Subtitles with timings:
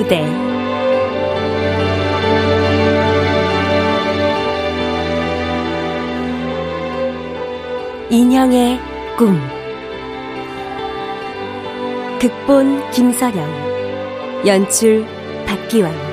[0.00, 0.26] 무대.
[8.08, 8.80] 인형의
[9.18, 9.38] 꿈.
[12.18, 13.44] 극본 김서령.
[14.46, 15.04] 연출
[15.46, 16.09] 박기환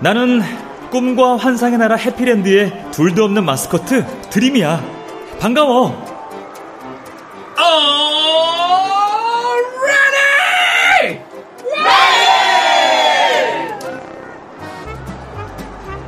[0.00, 0.42] 나는
[0.90, 4.82] 꿈과 환상의 나라 해피랜드의 둘도 없는 마스코트 드림이야.
[5.40, 6.16] 반가워.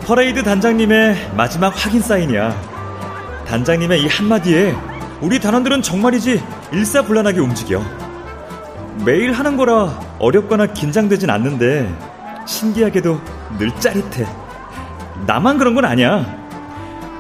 [0.08, 3.45] 퍼레이드 단장님의 마지막 확인 사인이야.
[3.47, 4.75] 단장님의 이 한마디에
[5.20, 6.42] 우리 단원들은 정말이지
[6.73, 7.84] 일사불란하게 움직여.
[9.05, 11.95] 매일 하는 거라 어렵거나 긴장되진 않는데
[12.47, 13.20] 신기하게도
[13.56, 14.27] 늘 짜릿해.
[15.27, 16.27] 나만 그런 건 아니야.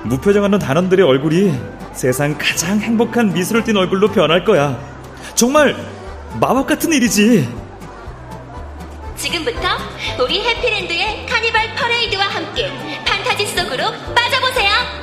[0.04, 1.58] 무표정하는 단원들의 얼굴이
[1.92, 4.78] 세상 가장 행복한 미소를 띤 얼굴로 변할 거야.
[5.34, 5.74] 정말
[6.40, 7.48] 마법 같은 일이지.
[9.16, 9.68] 지금부터
[10.22, 12.70] 우리 해피랜드의 카니발 퍼레이드와 함께
[13.04, 14.98] 판타지 속으로 빠져보세요.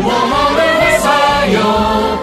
[0.00, 2.22] 모험을 해봐요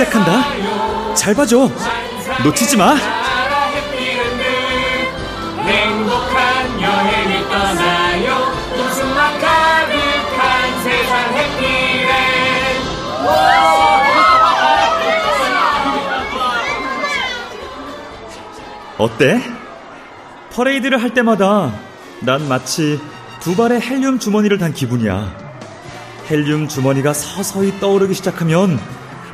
[0.00, 1.14] 시작한다.
[1.14, 1.70] 잘 봐줘.
[2.44, 2.96] 놓치지 마.
[18.96, 19.40] 어때?
[20.52, 21.72] 퍼레이드를 할 때마다
[22.20, 23.00] 난 마치
[23.40, 25.50] 두 발의 헬륨 주머니를 단 기분이야.
[26.30, 28.78] 헬륨 주머니가 서서히 떠오르기 시작하면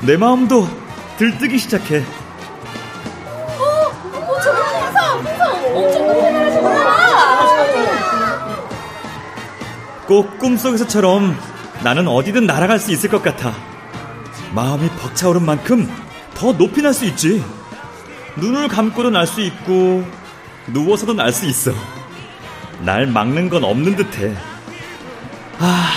[0.02, 0.68] 내 마음도
[1.18, 2.04] 들뜨기 시작해.
[10.06, 11.36] 꼭 꿈속에서처럼
[11.82, 13.54] 나는 어디든 날아갈 수 있을 것 같아.
[14.54, 15.90] 마음이 벅차오른 만큼
[16.34, 17.44] 더 높이 날 수 있지.
[18.36, 20.04] 눈을 감고도 날 수 있고
[20.68, 21.72] 누워서도 날 수 있어.
[22.80, 24.36] 날 막는 건 없는 듯해.
[25.58, 25.88] 아,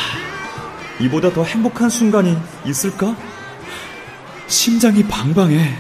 [1.00, 3.16] 이보다 더 행복한 순간이 있을까?
[4.50, 5.76] 심장이 방방해.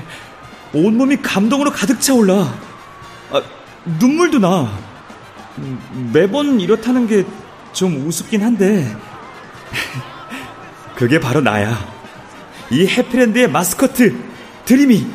[0.74, 2.54] 온몸이 감동으로 가득 차올라.
[3.32, 3.42] 아,
[3.84, 4.72] 눈물도 나.
[5.58, 7.26] 음, 매번 이렇다는 게
[7.74, 8.96] 좀 우습긴 한데.
[10.96, 11.78] 그게 바로 나야.
[12.72, 14.16] 이 해피랜드의 마스코트,
[14.66, 15.08] 드림이.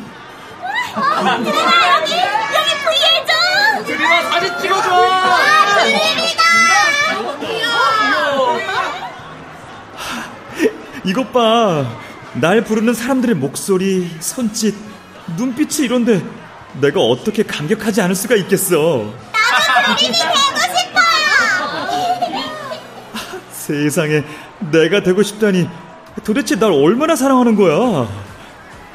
[3.85, 4.89] 드림아 사진 찍어줘
[11.03, 11.85] 이것 봐.
[12.35, 14.75] 날 부르는 사람들의 목소리, 손짓,
[15.37, 16.21] 눈빛이 이런데
[16.81, 19.13] 내가 어떻게 감격하지 않을 수가 있겠어.
[23.51, 24.23] 세상에
[24.71, 25.67] 내가 되고 싶다니
[26.23, 28.07] 도대체 날 얼마나 사랑하는 거야?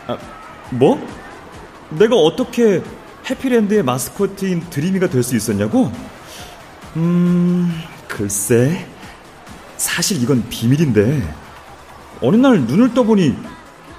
[0.07, 0.19] 아,
[0.71, 1.05] 뭐?
[1.91, 2.83] 내가 어떻게
[3.29, 5.91] 해피랜드의 마스코트인 드리미가 될 수 있었냐고?
[6.97, 8.87] 음, 글쎄.
[9.77, 11.23] 사실 이건 비밀인데
[12.23, 13.37] 어느 날 눈을 떠보니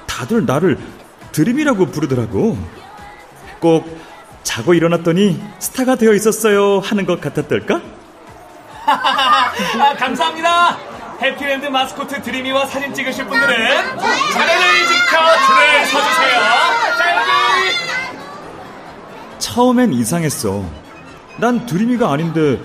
[0.07, 0.77] 다들 나를
[1.31, 2.57] 드림이라고 부르더라고.
[3.59, 4.01] 꼭
[4.43, 7.79] 자고 일어났더니 스타가 되어 있었어요 하는 것 같았달까?
[8.87, 10.77] 아, 감사합니다
[11.21, 16.41] 해피랜드 마스코트 드림이와 사진 찍으실 분들은 자리를 지켜 줄을 서주세요
[16.97, 17.11] 자
[19.37, 20.63] 처음엔 이상했어.
[21.37, 22.59] 난 드림이가 아닌데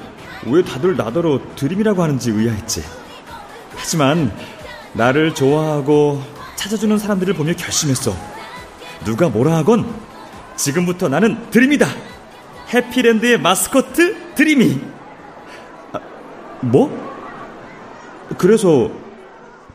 [0.47, 2.85] 왜 다들 나더러 드림이라고 하는지 의아했지.
[3.77, 4.33] 하지만
[4.97, 6.23] 나를 좋아하고
[6.57, 8.15] 찾아주는 사람들을 보며 결심했어.
[9.05, 9.87] 누가 뭐라 하건
[10.57, 11.87] 지금부터 나는 드림이다.
[12.73, 14.81] 해피랜드의 마스코트 드림이.
[15.93, 16.01] 아,
[16.63, 16.91] 뭐?
[18.39, 18.91] 그래서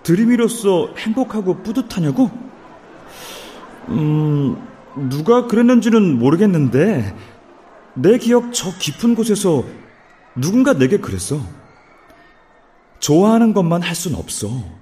[0.04, 2.32] 드림이로서 행복하고 뿌듯하냐고?
[3.90, 4.68] 음,
[5.10, 7.16] 누가 그랬는지는 모르겠는데
[7.94, 9.64] 내 기억 저 깊은 곳에서
[10.36, 11.40] 누군가 내게 그랬어.
[13.00, 14.81] 좋아하는 것만 할 순 없어.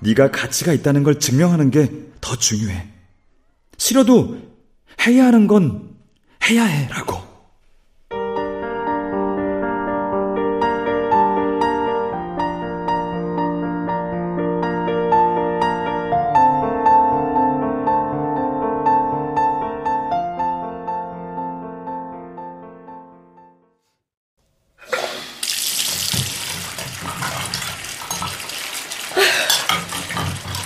[0.00, 2.86] 네가 가치가 있다는 걸 증명하는 게 더 중요해.
[3.78, 4.38] 싫어도
[5.06, 5.96] 해야 하는 건
[6.48, 7.29] 해야 해라고.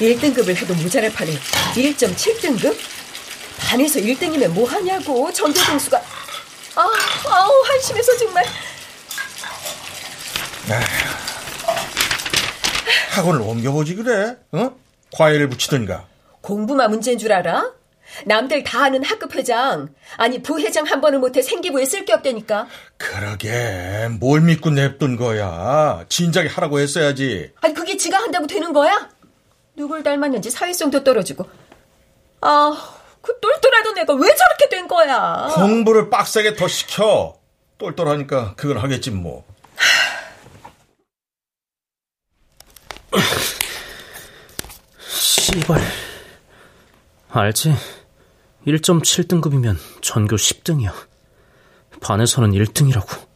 [0.04, 1.32] (1등급을) 해도 모자랄 판에
[1.74, 2.76] (1.7등급)
[3.58, 5.32] 반에서 1등이면 뭐 하냐고.
[5.32, 5.96] 전교 등수가.
[6.76, 6.80] 아,
[7.28, 8.44] 아우 한심해서 정말.
[13.10, 14.36] 학원을 옮겨보지 그래?
[14.52, 14.70] 어?
[15.12, 16.06] 과외를 붙이든가.
[16.40, 17.72] 공부만 문제인 줄 알아?
[18.26, 19.88] 남들 다 아는 학급 회장.
[20.16, 22.66] 아니 부회장 한 번을 못해 생기부에 쓸 게 없다니까.
[22.96, 24.08] 그러게.
[24.20, 26.04] 뭘 믿고 냅둔 거야?
[26.08, 27.52] 진작에 하라고 했어야지.
[27.60, 29.08] 아니 그게 지가 한다고 되는 거야?
[29.76, 31.48] 누굴 닮았는지 사회성도 떨어지고
[32.40, 35.48] 아, 그 똘똘하던 애가 왜 저렇게 된 거야?
[35.54, 37.34] 공부를 빡세게 더 시켜
[37.78, 39.44] 똘똘하니까 그걸 하겠지 뭐
[44.98, 45.80] 씨발.
[47.30, 47.74] 알지?
[48.66, 50.92] 1.7등급이면 전교 10등이야.
[52.00, 53.33] 반에서는 1등이라고.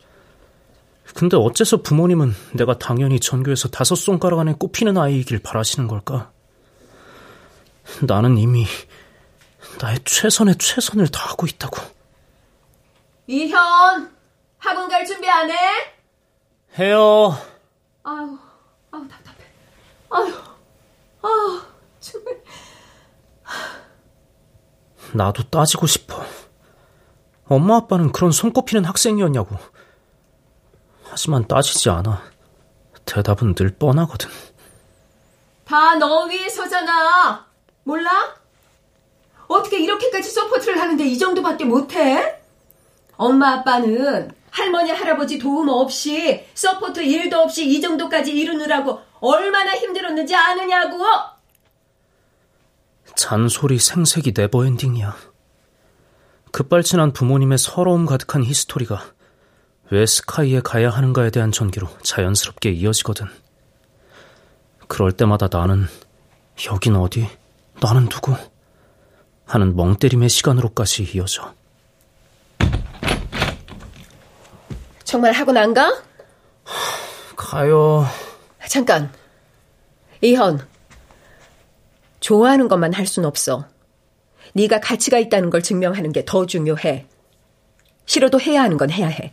[1.19, 6.31] 근데 어째서 부모님은 내가 당연히 전교에서 다섯 손가락 안에 꼽히는 아이이길 바라시는 걸까?
[8.07, 8.67] 나는 이미
[9.83, 11.79] 나의 최선의 최선을 다하고 있다고.
[13.27, 14.17] 이현,
[14.59, 15.57] 학원 갈 준비 안 해?
[16.79, 17.37] 해요.
[18.05, 18.39] 아유,
[18.93, 19.39] 아유 답답해.
[20.11, 20.33] 아유,
[21.23, 21.61] 아유,
[21.99, 22.41] 정말.
[25.15, 26.25] 나도 따지고 싶어.
[27.47, 29.57] 엄마 아빠는 그런 손꼽히는 학생이었냐고.
[31.19, 32.23] 하지만 따지지 않아.
[33.05, 34.31] 대답은 늘 뻔하거든.
[35.65, 37.45] 다 너 위해서잖아.
[37.83, 38.37] 몰라?
[39.49, 42.41] 어떻게 이렇게까지 서포트를 하는데 이 정도밖에 못해?
[43.17, 51.03] 엄마 아빠는 할머니 할아버지 도움 없이 서포트 일도 없이 이 정도까지 이루느라고 얼마나 힘들었는지 아느냐고.
[53.17, 55.17] 잔소리 생색이 네버엔딩이야.
[56.53, 59.18] 급발진한 부모님의 서러움 가득한 히스토리가
[59.91, 63.27] 왜 스카이에 가야 하는가에 대한 전기로 자연스럽게 이어지거든.
[64.87, 65.87] 그럴 때마다 나는
[66.67, 67.29] 여긴 어디?
[67.81, 68.35] 나는 누구?
[69.47, 71.55] 하는 멍때림의 시간으로까지 이어져.
[75.05, 76.03] 정말 학원 안 가?
[77.37, 78.07] 가요.
[78.69, 79.11] 잠깐.
[80.21, 80.67] 이현.
[82.21, 83.67] 좋아하는 것만 할 순 없어.
[84.55, 87.07] 네가 가치가 있다는 걸 증명하는 게 더 중요해.
[88.05, 89.33] 싫어도 해야 하는 건 해야 해.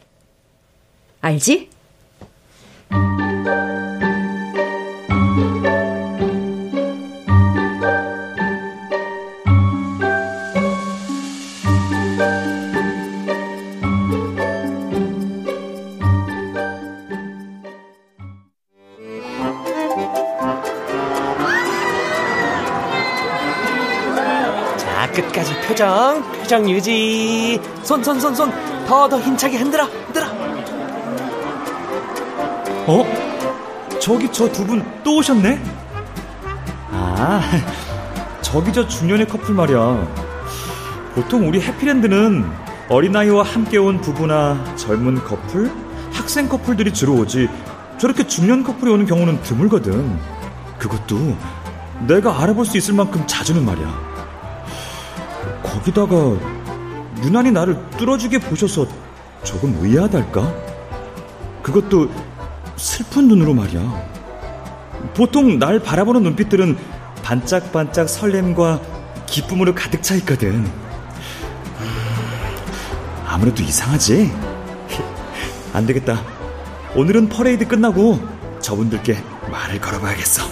[1.25, 1.69] 알지?
[24.77, 27.59] 자, 끝까지 표정, 표정 유지.
[27.81, 28.75] 손, 손, 손, 손.
[28.85, 30.14] 더, 더 힘차게 흔들어, 흔들
[32.87, 33.01] 어.
[33.01, 33.99] 어?
[33.99, 35.59] 저기 저 두 분 또 오셨네?
[36.91, 37.41] 아,
[38.41, 40.07] 저기 저 중년의 커플 말이야.
[41.15, 42.45] 보통 우리 해피랜드는
[42.89, 45.71] 어린아이와 함께 온 부부나 젊은 커플,
[46.11, 47.49] 학생 커플들이 주로 오지
[47.97, 50.19] 저렇게 중년 커플이 오는 경우는 드물거든.
[50.77, 51.35] 그것도
[52.07, 54.15] 내가 알아볼 수 있을 만큼 자주는 말이야.
[55.63, 56.15] 거기다가
[57.23, 58.85] 유난히 나를 뚫어지게 보셔서
[59.43, 60.53] 조금 의아하달까?
[61.63, 62.09] 그것도
[62.75, 64.15] 슬픈 눈으로 말이야.
[65.15, 66.77] 보통 날 바라보는 눈빛들은
[67.23, 68.81] 반짝반짝 설렘과
[69.25, 70.69] 기쁨으로 가득 차 있거든.
[73.25, 74.31] 아무래도 이상하지?
[75.73, 76.21] 안 되겠다.
[76.95, 78.19] 오늘은 퍼레이드 끝나고
[78.61, 80.43] 저분들께 말을 걸어봐야겠어.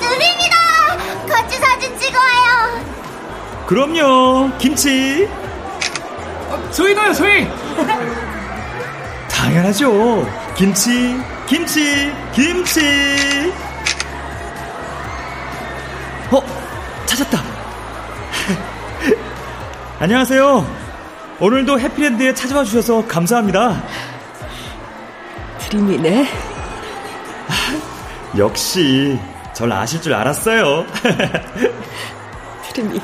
[0.00, 0.56] 드림이다!
[1.28, 2.86] 같이 사진 찍어요.
[3.66, 5.28] 그럼요, 김치.
[6.70, 7.61] 소희가요, 소희!
[9.28, 10.26] 당연하죠.
[10.56, 13.52] 김치, 김치, 김치.
[16.30, 16.42] 어,
[17.06, 17.38] 찾았다.
[19.98, 20.82] 안녕하세요.
[21.40, 23.82] 오늘도 해피랜드에 찾아와 주셔서 감사합니다.
[25.58, 26.28] 드림이네.
[28.38, 29.18] 역시
[29.52, 30.86] 절 아실 줄 알았어요.
[32.72, 33.00] 드림이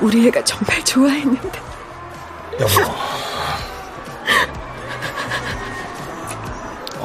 [0.00, 1.71] 우리 애가 정말 좋아했는데.
[2.60, 2.92] 여보.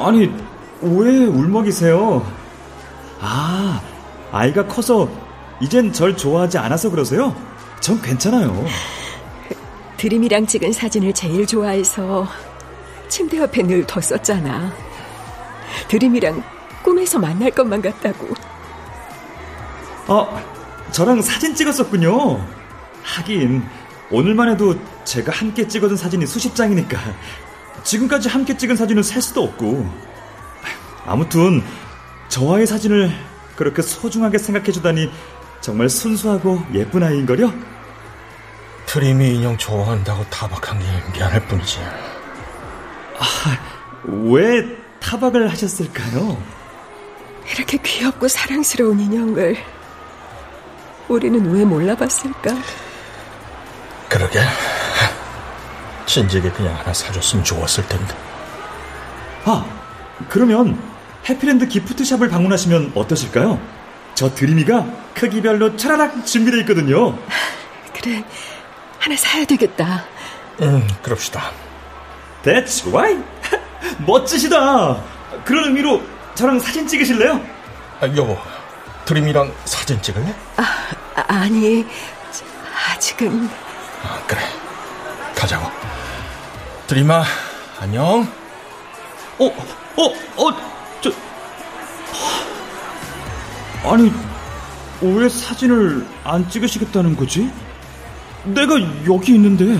[0.04, 0.32] 아니,
[0.80, 2.24] 왜 울먹이세요?
[3.20, 3.80] 아,
[4.30, 5.08] 아이가 커서
[5.60, 7.34] 이젠 절 좋아하지 않아서 그러세요?
[7.80, 8.64] 전 괜찮아요.
[9.96, 12.28] 드림이랑 찍은 사진을 제일 좋아해서
[13.08, 14.72] 침대 옆에 늘 뒀었잖아.
[15.88, 16.42] 드림이랑
[16.84, 18.28] 꿈에서 만날 것만 같다고.
[20.06, 20.42] 아,
[20.92, 22.40] 저랑 사진 찍었었군요.
[23.02, 23.64] 하긴,
[24.10, 24.76] 오늘만 해도
[25.08, 26.98] 제가 함께 찍어둔 사진이 수십 장이니까
[27.82, 29.90] 지금까지 함께 찍은 사진은 셀 수도 없고.
[31.06, 31.62] 아무튼,
[32.28, 33.10] 저와의 사진을
[33.56, 35.10] 그렇게 소중하게 생각해주다니
[35.62, 37.50] 정말 순수하고 예쁜 아이인걸요?
[38.84, 40.84] 프리미 인형 좋아한다고 타박한 게
[41.14, 41.78] 미안할 뿐이지.
[43.18, 43.58] 아,
[44.04, 46.36] 왜 타박을 하셨을까요?
[47.54, 49.56] 이렇게 귀엽고 사랑스러운 인형을
[51.08, 52.54] 우리는 왜 몰라봤을까?
[54.10, 54.40] 그러게.
[56.08, 58.16] 진작에 그냥 하나 사줬으면 좋았을 텐데.
[59.44, 59.64] 아,
[60.28, 60.80] 그러면
[61.28, 63.60] 해피랜드 기프트샵을 방문하시면 어떠실까요?
[64.14, 67.16] 저 드림이가 크기별로 차라락 준비되어 있거든요.
[67.94, 68.24] 그래,
[68.98, 70.04] 하나 사야 되겠다.
[70.62, 71.52] 음, 그럽시다.
[72.42, 73.22] That's right.
[74.06, 75.02] 멋지시다.
[75.44, 76.02] 그런 의미로
[76.34, 77.38] 저랑 사진 찍으실래요?
[78.00, 78.38] 아, 여보,
[79.04, 80.34] 드림이랑 사진 찍을래?
[80.56, 81.86] 아, 아니,
[82.92, 83.48] 아직은.
[84.02, 84.40] 아, 그래.
[85.34, 85.87] 가자고.
[86.88, 87.22] 드림아,
[87.80, 88.26] 안녕.
[89.38, 90.56] 어, 어, 어,
[91.02, 91.12] 저.
[93.84, 94.10] 아니,
[95.02, 97.52] 왜 사진을 안 찍으시겠다는 거지?
[98.44, 98.76] 내가
[99.06, 99.78] 여기 있는데.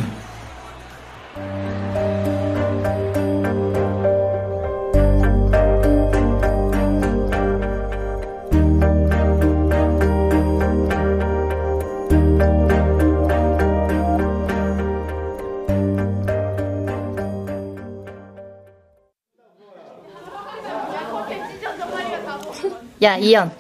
[23.09, 23.51] 야, 이연.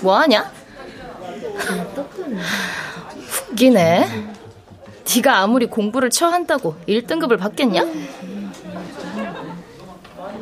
[0.00, 0.50] 뭐하냐?
[3.50, 4.32] 웃기네.
[5.14, 7.82] 네가 아무리 공부를 처한다고 1등급을 받겠냐?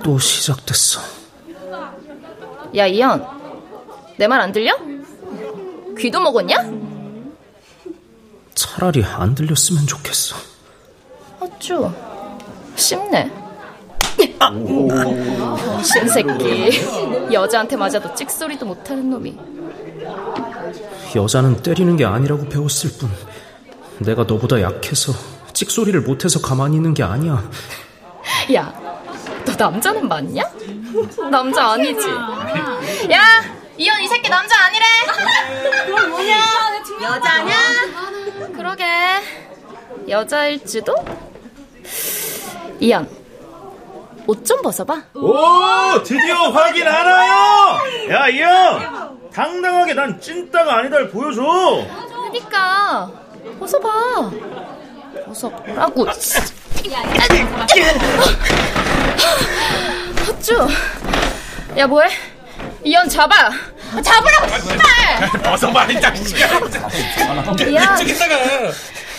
[0.04, 1.00] 또 시작됐어.
[2.76, 3.26] 야, 이연.
[4.16, 4.78] 내말 안 들려?
[5.98, 6.54] 귀도 먹었냐?
[8.54, 10.36] 차라리 안 들렸으면 좋겠어.
[11.40, 11.92] 어쭈.
[12.76, 13.39] 쉽네.
[15.82, 17.32] 신새끼.
[17.32, 19.38] 여자한테 맞아도 찍소리도 못하는 놈이.
[21.14, 23.10] 여자는 때리는 게 아니라고 배웠을 뿐.
[23.98, 25.12] 내가 너보다 약해서
[25.52, 27.48] 찍소리를 못해서 가만히 있는 게 아니야.
[28.54, 28.72] 야,
[29.44, 30.42] 너 남자는 맞냐?
[31.30, 32.08] 남자 아니지?
[32.08, 33.20] 야,
[33.76, 34.84] 이현 이 새끼 남자 아니래.
[35.86, 36.36] 그럼 뭐냐?
[37.02, 37.54] 여자냐?
[38.54, 38.84] 그러게
[40.08, 40.94] 여자일지도?
[42.80, 43.08] 이현
[44.30, 45.02] 옷 좀 벗어봐.
[45.14, 47.78] 오, 드디어 확인하나요?
[48.10, 49.18] 야, 이 형!
[49.34, 51.42] 당당하게 난 찐따가 아니다를 보여줘!
[52.30, 53.10] 그니까,
[53.58, 54.30] 벗어봐.
[55.26, 56.06] 벗어보라고.
[60.28, 60.68] 어쭈.
[61.76, 62.08] 야, 뭐해?
[62.84, 63.50] 이현 잡아.
[64.00, 65.42] 잡으라고, 씨발!
[65.42, 66.46] 벗어봐, 이 자식아!
[67.74, 67.96] 야.
[68.00, 68.36] 이쪽에다가!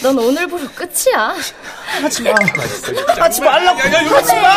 [0.01, 1.35] 넌 오늘부로 끝이야.
[2.01, 2.31] 하지 마.
[3.19, 3.79] 하지 말라고!
[3.79, 4.49] 야, 야, 하지 마!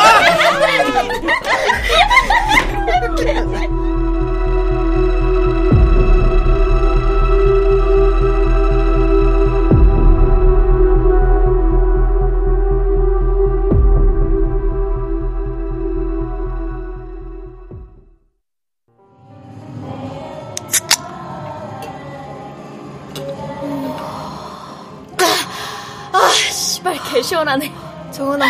[27.25, 27.73] 시원하네.
[28.13, 28.47] 정은아,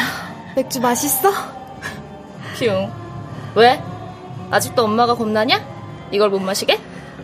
[0.57, 1.31] 맥주 맛있어?
[2.59, 2.91] 흉.
[3.55, 3.81] 왜?
[4.51, 5.65] 아직도 엄마가 겁나냐?
[6.11, 6.79] 이걸 못 마시게?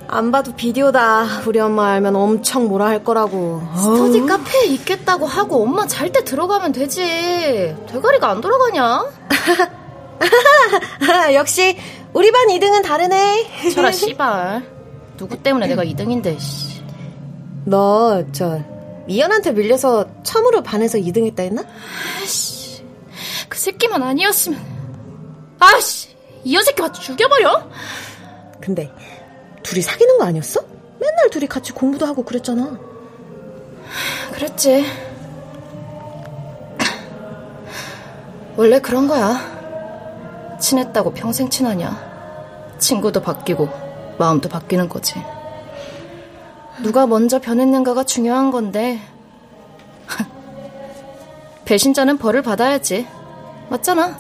[0.07, 1.43] 안 봐도 비디오다.
[1.47, 3.63] 우리 엄마 알면 엄청 뭐라 할 거라고.
[3.77, 7.77] 스터디 카페에 있겠다고 하고 엄마 잘 때 들어가면 되지.
[7.89, 9.05] 대가리가 안 돌아가냐?
[11.35, 11.77] 역시
[12.13, 13.71] 우리 반 2등은 다르네.
[13.75, 14.65] 저라 씨발.
[15.17, 16.39] 누구 때문에 내가 2등인데.
[16.41, 16.83] 씨.
[17.65, 18.61] 너저
[19.07, 21.65] 미연한테 밀려서 처음으로 반에서 2등 했다 했나?
[22.23, 22.85] 아씨.
[23.49, 24.61] 그 새끼만 아니었으면.
[25.59, 26.11] 아씨.
[26.45, 27.69] 이 여새끼 맞 죽여버려?
[28.61, 28.91] 근데
[29.63, 30.61] 둘이 사귀는 거 아니었어?
[30.99, 32.79] 맨날 둘이 같이 공부도 하고 그랬잖아.
[34.33, 34.85] 그랬지.
[38.57, 40.59] 원래 그런 거야.
[40.61, 42.77] 친했다고 평생 친하냐.
[42.79, 43.69] 친구도 바뀌고
[44.19, 45.15] 마음도 바뀌는 거지.
[46.83, 49.01] 누가 먼저 변했는가가 중요한 건데
[51.65, 53.07] 배신자는 벌을 받아야지.
[53.69, 54.19] 맞잖아.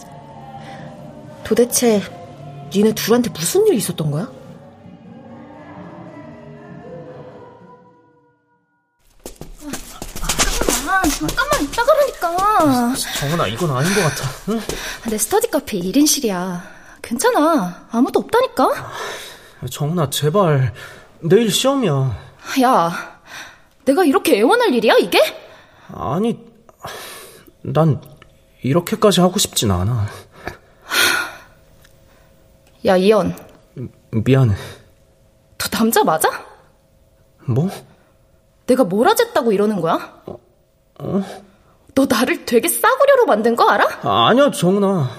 [1.45, 2.01] 도대체
[2.73, 4.31] 니네 둘한테 무슨 일이 있었던 거야?
[10.89, 12.95] 아, 잠깐만 있다 그러니까.
[13.19, 14.29] 정은아, 이건 아닌 것 같아.
[14.49, 14.61] 응?
[15.09, 16.61] 내 스터디 카페 1인실이야.
[17.03, 17.87] 괜찮아.
[17.91, 18.93] 아무도 없다니까?
[19.71, 20.73] 정은아, 제발.
[21.21, 22.30] 내일 시험이야.
[22.63, 23.21] 야,
[23.85, 25.19] 내가 이렇게 애원할 일이야, 이게?
[25.93, 26.39] 아니,
[27.63, 28.01] 난
[28.63, 30.07] 이렇게까지 하고 싶진 않아.
[32.87, 33.37] 야, 이현.
[34.11, 34.55] 미안해.
[35.59, 36.29] 너 남자 맞아?
[37.47, 37.69] 뭐?
[38.67, 40.23] 내가 뭘 하졌다고 이러는 거야?
[40.27, 41.23] 어?
[41.95, 43.87] 너 나를 되게 싸구려로 만든 거 알아?
[44.03, 45.11] 아, 아니야, 정은아.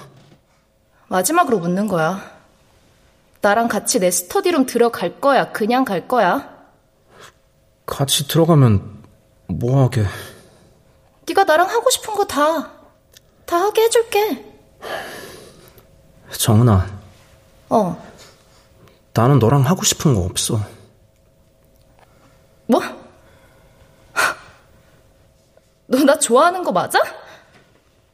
[1.07, 2.21] 마지막으로 묻는 거야.
[3.41, 5.51] 나랑 같이 내 스터디룸 들어갈 거야?
[5.51, 6.60] 그냥 갈 거야?
[7.85, 9.03] 같이 들어가면
[9.47, 10.05] 뭐 하게?
[11.27, 12.71] 네가 나랑 하고 싶은 거 다,
[13.45, 14.45] 다 하게 해줄게.
[16.37, 16.99] 정은아.
[17.69, 18.11] 어.
[19.13, 20.59] 나는 너랑 하고 싶은 거 없어.
[22.67, 22.81] 뭐?
[25.87, 26.99] 너 나 좋아하는 거 맞아?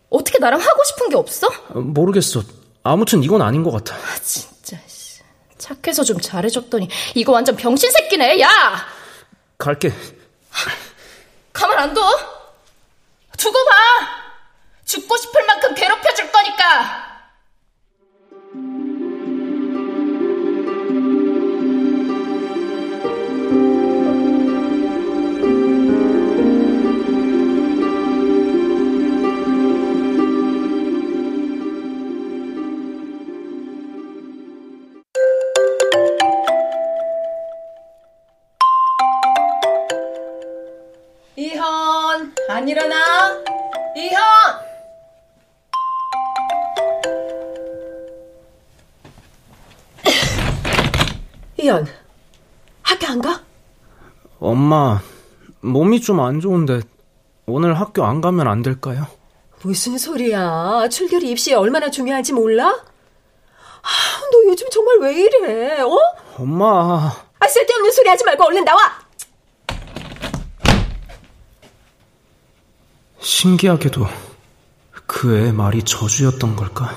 [0.10, 1.48] 어떻게 나랑 하고 싶은 게 없어?
[1.76, 2.42] 모르겠어.
[2.82, 3.96] 아무튼 이건 아닌 것 같아.
[3.96, 4.78] 아, 진짜.
[5.60, 8.40] 착해서 좀 잘해줬더니 이거 완전 병신 새끼네.
[8.42, 8.50] 야!
[9.58, 9.92] 갈게.
[11.54, 12.02] 가만 안 둬.
[55.98, 56.82] 몸이 좀 안 좋은데
[57.48, 59.08] 오늘 학교 안 가면 안 될까요?
[59.64, 60.88] 무슨 소리야.
[60.90, 62.68] 출결이 입시에 얼마나 중요한지 몰라?
[62.68, 63.90] 아,
[64.32, 65.98] 너 요즘 정말 왜 이래, 어?
[66.38, 67.12] 엄마.
[67.40, 68.80] 아, 쓸데없는 소리 하지 말고 얼른 나와!
[73.20, 74.06] 신기하게도
[75.08, 76.96] 그애 말이 저주였던 걸까?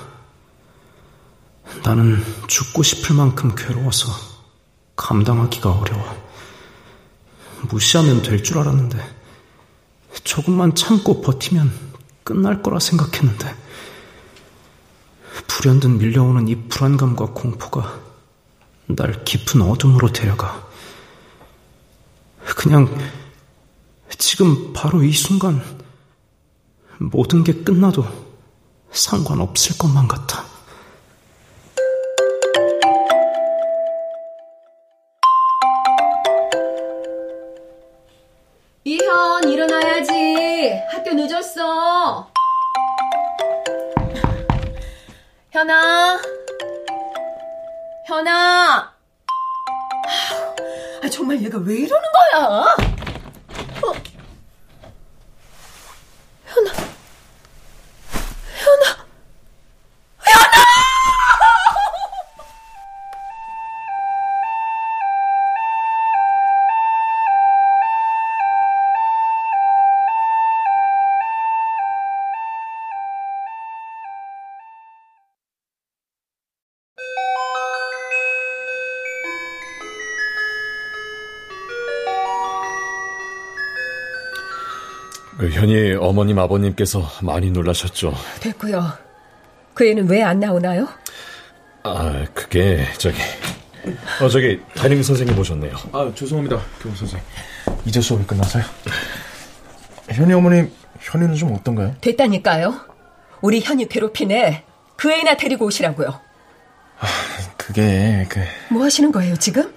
[1.84, 4.08] 나는 죽고 싶을 만큼 괴로워서
[4.96, 6.29] 감당하기가 어려워.
[7.68, 8.98] 무시하면 될 줄 알았는데
[10.24, 11.70] 조금만 참고 버티면
[12.24, 13.54] 끝날 거라 생각했는데
[15.46, 18.00] 불현듯 밀려오는 이 불안감과 공포가
[18.86, 20.66] 날 깊은 어둠으로 데려가.
[22.56, 22.88] 그냥
[24.18, 25.62] 지금 바로 이 순간
[26.98, 28.04] 모든 게 끝나도
[28.90, 30.44] 상관없을 것만 같아.
[39.10, 40.72] 이현, 일어나야지.
[40.92, 42.30] 학교 늦었어.
[45.50, 46.20] 현아.
[48.06, 48.92] 현아.
[51.02, 52.76] 아, 정말 얘가 왜 이러는 거야?
[85.60, 88.14] 현이 어머님 아버님께서 많이 놀라셨죠.
[88.40, 88.92] 됐고요.
[89.74, 90.88] 그 애는 왜 안 나오나요?
[91.82, 93.18] 아, 그게 저기
[94.22, 95.74] 어 저기 담임 선생님 오셨네요.
[95.92, 96.58] 아, 죄송합니다.
[96.82, 97.20] 교무 선생.
[97.84, 98.64] 이제 수업이 끝나서요.
[100.08, 100.70] 현이 어머님,
[101.00, 101.94] 현이는 좀 어떤가요?
[102.00, 102.74] 됐다니까요.
[103.42, 104.64] 우리 현이 괴롭히네.
[104.96, 106.08] 그 애나 데리고 오시라고요.
[107.00, 107.06] 아,
[107.58, 108.40] 그게 그
[108.72, 109.72] 뭐 하시는 거예요, 지금?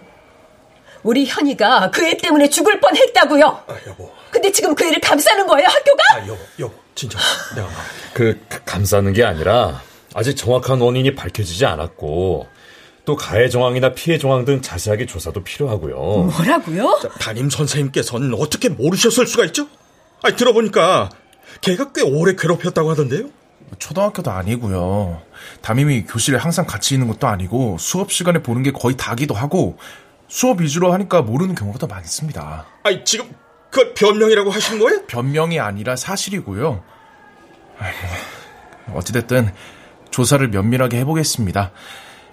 [1.04, 3.46] 우리 현이가 그 애 때문에 죽을 뻔 했다고요.
[3.68, 4.12] 아, 여보.
[4.32, 6.04] 근데 지금 그 애를 감싸는 거예요, 학교가?
[6.16, 6.74] 아, 여보, 여보.
[6.96, 7.18] 진짜
[7.56, 7.68] 내가
[8.14, 9.82] 그 감싸는 게 아니라
[10.14, 12.48] 아직 정확한 원인이 밝혀지지 않았고
[13.06, 15.96] 또 가해 정황이나 피해 정황 등 자세하게 조사도 필요하고요.
[15.96, 17.00] 뭐라고요?
[17.20, 19.68] 담임 선생님께서는 어떻게 모르셨을 수가 있죠?
[20.22, 21.10] 아니, 들어보니까
[21.62, 23.30] 걔가 꽤 오래 괴롭혔다고 하던데요?
[23.80, 25.22] 초등학교도 아니고요.
[25.62, 29.78] 담임이 교실에 항상 같이 있는 것도 아니고 수업 시간에 보는 게 거의 다기도 하고
[30.34, 32.66] 수업 위주로 하니까 모르는 경우가 더 많습니다.
[32.82, 33.32] 아니, 지금
[33.70, 35.06] 그 변명이라고 하시는 거예요?
[35.06, 36.84] 변명이 아니라 사실이고요.
[37.78, 39.54] 아이고, 어찌됐든
[40.10, 41.72] 조사를 면밀하게 해보겠습니다.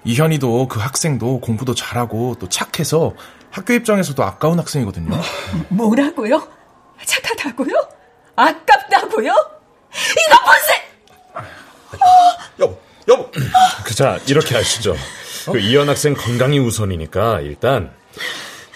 [0.05, 3.13] 이현이도 그 학생도 공부도 잘하고 또 착해서
[3.51, 5.21] 학교 입장에서도 아까운 학생이거든요.
[5.69, 6.49] 뭐라고요?
[7.05, 7.87] 착하다고요?
[8.35, 9.31] 아깝다고요?
[9.31, 12.05] 이거 보세!
[12.61, 13.31] 여보, 여보.
[13.95, 14.97] 자, 이렇게 하시죠.
[15.47, 17.93] 그 이현 학생 건강이 우선이니까 일단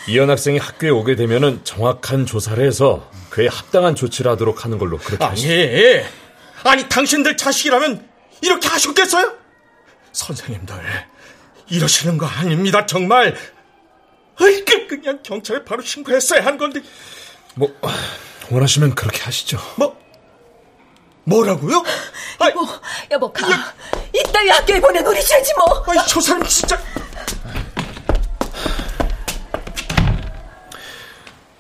[0.06, 5.24] 이현 학생이 학교에 오게 되면은 정확한 조사를 해서 그에 합당한 조치를 하도록 하는 걸로 그렇게
[5.24, 5.52] 하시죠.
[5.52, 6.02] 아니,
[6.64, 8.08] 아니 당신들 자식이라면
[8.42, 9.34] 이렇게 하셨겠어요?
[10.12, 10.74] 선생님들
[11.70, 13.36] 이러시는 거 아닙니다 정말.
[14.36, 16.80] 아이 그 그냥 경찰에 바로 신고했어야 한 건데.
[17.54, 17.74] 뭐
[18.50, 19.58] 원하시면 그렇게 하시죠.
[19.76, 19.96] 뭐
[21.24, 21.82] 뭐라고요?
[22.40, 22.66] 여보,
[23.10, 23.46] 여보 가.
[24.14, 25.84] 이따위 학교에 보내놓으셔야지 뭐.
[25.88, 26.78] 아이 저 사람 진짜.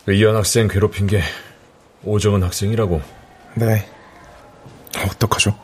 [0.04, 1.22] 그 이현 학생 괴롭힌 게
[2.04, 3.00] 오정은 학생이라고.
[3.54, 3.88] 네.
[5.10, 5.58] 어떡하죠?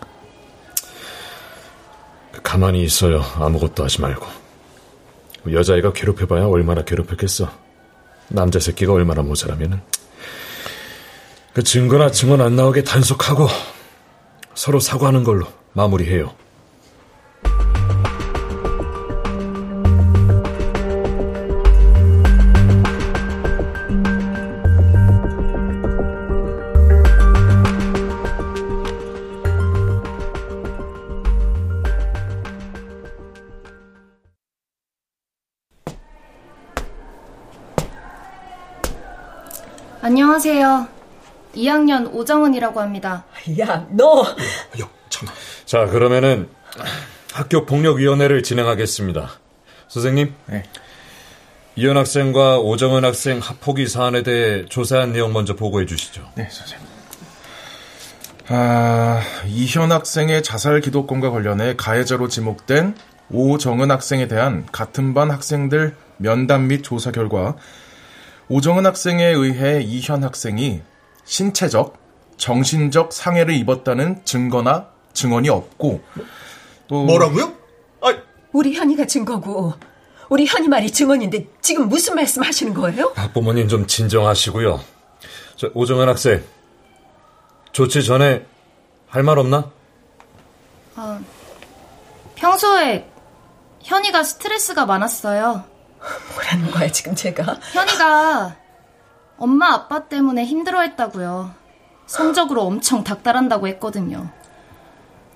[2.42, 3.20] 가만히 있어요.
[3.36, 4.26] 아무것도 하지 말고.
[5.50, 7.50] 여자애가 괴롭혀봐야 얼마나 괴롭혔겠어.
[8.28, 9.80] 남자 새끼가 얼마나 모자라면은.
[11.52, 13.48] 그 증거나 증언 안 나오게 단속하고
[14.60, 16.34] 서로 사과하는 걸로 마무리해요.
[40.02, 40.99] 안녕하세요.
[41.60, 43.24] 2학년 오정은이라고 합니다.
[43.58, 44.22] 야, 너.
[44.80, 45.28] 야, 참.
[45.64, 46.48] 자, 그러면은
[47.32, 49.30] 학교 폭력위원회를 진행하겠습니다.
[49.88, 50.34] 선생님.
[50.46, 50.64] 네.
[51.76, 56.28] 이현 학생과 오정은 학생 합폭이 사안에 대해 조사한 내용 먼저 보고해 주시죠.
[56.34, 56.86] 네, 선생님.
[58.48, 62.96] 아, 이현 학생의 자살 기도권과 관련해 가해자로 지목된
[63.30, 67.54] 오정은 학생에 대한 같은 반 학생들 면담 및 조사 결과
[68.48, 70.82] 오정은 학생에 의해 이현 학생이
[71.30, 71.96] 신체적,
[72.38, 76.02] 정신적 상해를 입었다는 증거나 증언이 없고
[76.88, 77.52] 또 뭐라고요?
[78.00, 78.12] 아,
[78.52, 79.74] 우리 현이가 증거고
[80.28, 83.12] 우리 현이 말이 증언인데 지금 무슨 말씀 하시는 거예요?
[83.14, 84.80] 학부모님 좀 진정하시고요.
[85.56, 86.42] 저 오정은 학생
[87.70, 88.44] 조치 전에
[89.08, 89.70] 할 말 없나?
[90.96, 91.20] 어,
[92.34, 93.08] 평소에
[93.82, 95.62] 현이가 스트레스가 많았어요.
[96.34, 97.60] 뭐라는 거야 지금 제가?
[97.72, 98.56] 현이가
[99.40, 101.50] 엄마 아빠 때문에 힘들어했다고요.
[102.06, 104.28] 성적으로 엄청 닥달한다고 했거든요.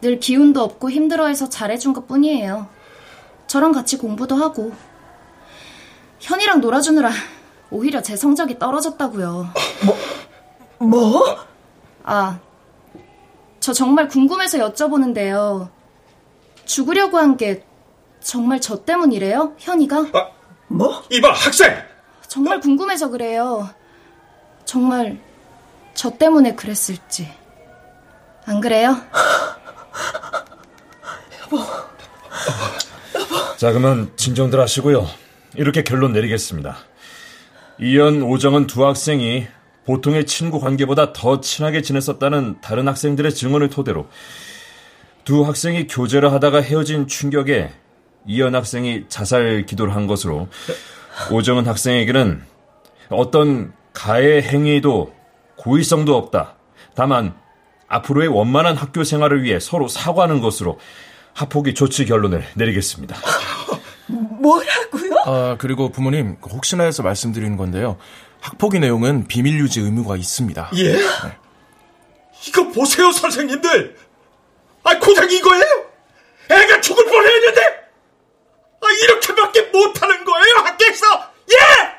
[0.02, 2.68] 늘 기운도 없고 힘들어해서 잘해준 것 뿐이에요.
[3.46, 4.72] 저랑 같이 공부도 하고.
[6.20, 7.10] 현이랑 놀아주느라
[7.70, 9.48] 오히려 제 성적이 떨어졌다고요.
[9.86, 10.88] 뭐?
[10.88, 11.36] 뭐?
[12.02, 12.38] 아,
[13.60, 15.70] 저 정말 궁금해서 여쭤보는데요.
[16.66, 17.64] 죽으려고 한 게
[18.20, 19.54] 정말 저 때문이래요?
[19.58, 19.98] 현이가?
[20.12, 20.28] 아,
[20.68, 21.02] 뭐?
[21.10, 21.74] 이봐, 학생!
[22.28, 23.68] 정말 궁금해서 그래요.
[24.64, 25.18] 정말
[25.94, 27.28] 저 때문에 그랬을지.
[28.46, 28.96] 안 그래요?
[31.44, 31.58] 여보.
[33.56, 35.06] 자, 그러면 진정들 하시고요.
[35.54, 36.76] 이렇게 결론 내리겠습니다.
[37.78, 39.46] 이현, 오정은 두 학생이
[39.86, 44.08] 보통의 친구 관계보다 더 친하게 지냈었다는 다른 학생들의 증언을 토대로
[45.24, 47.70] 두 학생이 교제를 하다가 헤어진 충격에
[48.26, 50.48] 이현 학생이 자살 기도를 한 것으로
[51.30, 52.42] 오정은 학생에게는
[53.10, 55.14] 어떤 가해 행위도
[55.56, 56.56] 고의성도 없다.
[56.94, 57.34] 다만
[57.88, 60.78] 앞으로의 원만한 학교 생활을 위해 서로 사과하는 것으로
[61.32, 63.16] 합폭이 조치 결론을 내리겠습니다.
[64.06, 65.14] 뭐라고요?
[65.24, 67.96] 아, 그리고 부모님, 혹시나 해서 말씀드리는 건데요.
[68.40, 70.70] 학폭위 내용은 비밀 유지 의무가 있습니다.
[70.76, 70.92] 예?
[70.92, 71.02] 네.
[72.46, 73.96] 이거 보세요, 선생님들!
[74.82, 75.64] 아, 고작 이거예요?
[76.50, 77.62] 애가 죽을 뻔했는데!
[78.80, 81.06] 아, 이렇게밖에 못하는 거예요, 학교에서!
[81.52, 81.93] 예!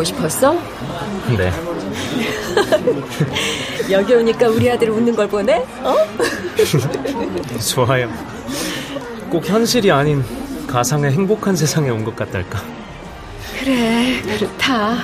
[0.00, 0.54] 오고 싶었어?
[1.36, 1.52] 네.
[3.90, 5.64] 여기 오니까 우리 아들 웃는 걸 보네?
[5.82, 5.94] 어?
[7.60, 8.10] 좋아요.
[9.30, 10.24] 꼭 현실이 아닌
[10.66, 12.60] 가상의 행복한 세상에 온 것 같달까.
[13.58, 14.94] 그래, 그렇다.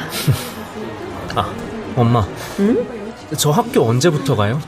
[1.37, 1.53] 아,
[1.95, 2.27] 엄마.
[2.61, 2.87] 응?
[3.37, 4.59] 저 학교 언제부터 가요?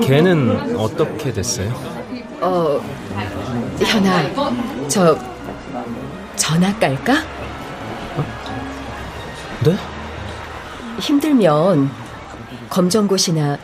[0.00, 1.70] 걔는 어떻게 됐어요?
[2.40, 2.80] 어,
[3.80, 4.30] 현아,
[4.88, 5.18] 저
[6.36, 7.37] 전화 깔까?
[11.00, 11.90] 힘들면
[12.70, 13.58] 검정고시나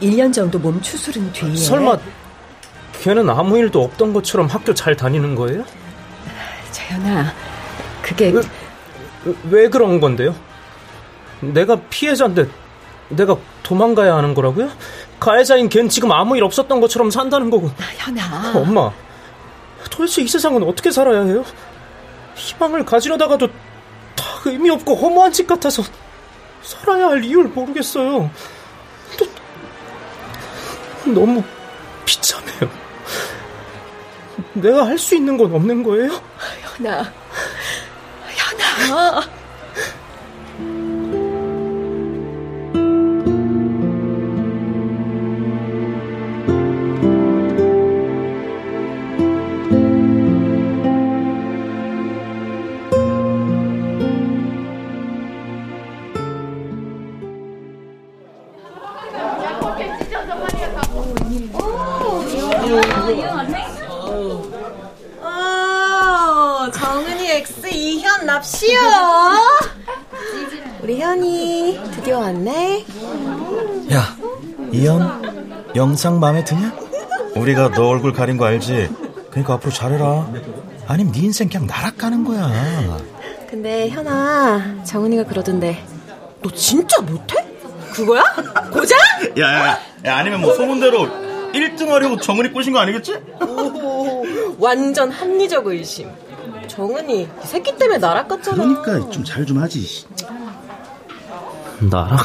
[0.00, 1.98] 1년 정도 몸 추스른 뒤에 설마
[3.02, 5.64] 걔는 아무 일도 없던 것처럼 학교 잘 다니는 거예요?
[6.70, 7.32] 재현아,
[8.02, 8.42] 그게 왜,
[9.50, 10.34] 왜 그런 건데요?
[11.40, 12.48] 내가 피해자인데
[13.10, 14.70] 내가 도망가야 하는 거라고요?
[15.20, 17.70] 가해자인 걘 지금 아무 일 없었던 것처럼 산다는 거고.
[17.98, 18.52] 현아.
[18.58, 18.90] 엄마,
[19.90, 21.44] 도대체 이 세상은 어떻게 살아야 해요?
[22.34, 23.46] 희망을 가지려다가도
[24.16, 25.82] 다 의미 없고 허무한 짓 같아서
[26.64, 28.30] 살아야 할 이유를 모르겠어요.
[29.18, 29.26] 또
[31.12, 31.42] 너무
[32.04, 32.70] 비참해요.
[34.54, 36.20] 내가 할 수 있는 건 없는 거예요?
[36.78, 37.12] 현아,
[38.26, 39.22] 현아.
[74.84, 76.76] 이현, 영상 마음에 드냐?
[77.36, 78.90] 우리가 너 얼굴 가린 거 알지?
[79.30, 80.30] 그러니까 앞으로 잘해라.
[80.86, 82.98] 아니면 네 인생 그냥 날아가는 거야.
[83.48, 85.82] 근데 현아, 정은이가 그러던데
[86.42, 87.34] 너 진짜 못해?
[87.94, 88.22] 그거야?
[88.70, 88.98] 고작?
[89.38, 91.08] 야, 야, 야, 아니면 뭐 소문대로
[91.54, 93.14] 1등 하려고 정은이 꼬신 거 아니겠지?
[93.40, 94.22] 오,
[94.58, 96.10] 완전 합리적 의심.
[96.68, 98.82] 정은이 이 새끼 때문에 날아갔잖아.
[98.82, 100.04] 그러니까 좀 잘좀 하지.
[101.80, 102.18] 나랑?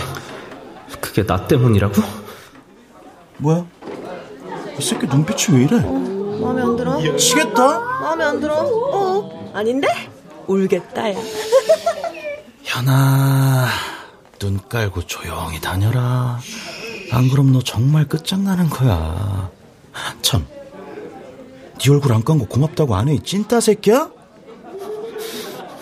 [1.00, 2.19] 그게 나 때문이라고?
[3.40, 3.66] 뭐야?
[4.78, 5.80] 이 새끼 눈빛이 왜 이래?
[5.82, 7.00] 마음에 안 들어?
[7.00, 7.80] 미치겠다?
[7.80, 8.56] 마음에 안 들어?
[8.62, 9.52] 어?
[9.54, 9.88] 아닌데?
[10.48, 11.16] 울겠다, 야.
[12.64, 13.68] 현아,
[14.40, 16.40] 눈 깔고 조용히 다녀라.
[17.12, 19.50] 안 그럼 너 정말 끝장나는 거야.
[20.22, 20.46] 참,
[21.80, 24.10] 네 얼굴 안 깐 거 고맙다고 안 해, 이 찐따 새끼야?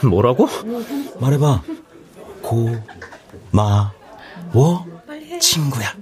[0.04, 0.48] 뭐라고?
[1.20, 1.62] 말해봐.
[2.42, 2.76] 고,
[3.52, 3.92] 마,
[4.54, 4.86] 워,
[5.40, 5.94] 친구야.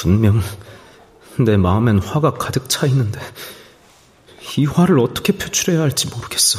[0.00, 0.40] 분명
[1.38, 3.20] 내 마음엔 화가 가득 차 있는데
[4.56, 6.58] 이 화를 어떻게 표출해야 할지 모르겠어.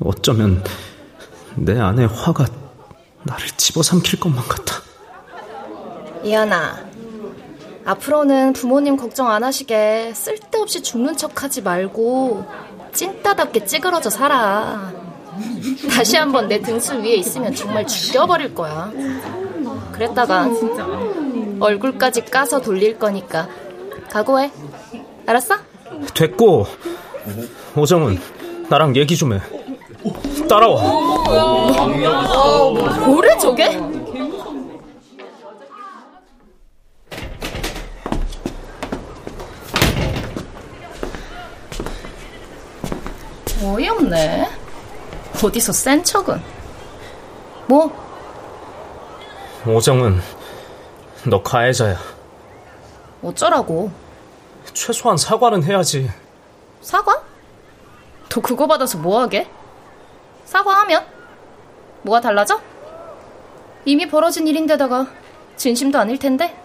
[0.00, 0.64] 어쩌면
[1.54, 2.46] 내 안에 화가
[3.24, 4.76] 나를 집어삼킬 것만 같아.
[6.24, 6.86] 이하나,
[7.84, 12.46] 앞으로는 부모님 걱정 안 하시게 쓸데없이 죽는 척 하지 말고
[12.94, 14.92] 찐따답게 찌그러져 살아.
[15.90, 18.90] 다시 한번 내 등수 위에 있으면 정말 죽여버릴 거야.
[19.92, 20.48] 그랬다가
[21.60, 23.48] 얼굴까지 까서 돌릴 거니까
[24.10, 24.50] 각오해.
[25.26, 25.56] 알았어?
[26.14, 26.66] 됐고
[27.76, 28.18] 오정은
[28.68, 29.40] 나랑 얘기 좀 해.
[30.48, 30.82] 따라와.
[30.82, 32.70] 어,
[33.06, 33.78] 뭐래 저게?
[43.62, 44.48] 어이없네.
[45.42, 46.40] 어디서 센 척은.
[47.66, 47.92] 뭐?
[49.66, 50.20] 오정은
[51.28, 51.96] 너 가해자야.
[53.22, 53.90] 어쩌라고?
[54.72, 56.08] 최소한 사과는 해야지.
[56.80, 57.22] 사과?
[58.28, 59.48] 너 그거 받아서 뭐하게?
[60.44, 61.04] 사과하면?
[62.02, 62.60] 뭐가 달라져?
[63.84, 65.08] 이미 벌어진 일인데다가
[65.56, 66.56] 진심도 아닐 텐데?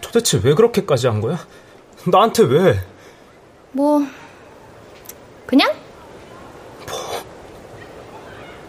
[0.00, 1.38] 도대체 왜 그렇게까지 한 거야?
[2.06, 2.80] 나한테 왜?
[3.72, 4.00] 뭐,
[5.46, 5.72] 그냥?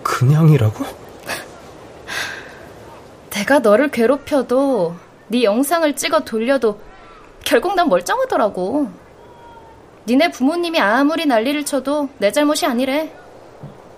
[0.04, 1.01] 그냥이라고?
[3.52, 4.96] 내가 너를 괴롭혀도
[5.28, 6.80] 네 영상을 찍어 돌려도
[7.44, 8.88] 결국 난 멀쩡하더라고.
[10.08, 13.12] 니네 부모님이 아무리 난리를 쳐도 내 잘못이 아니래.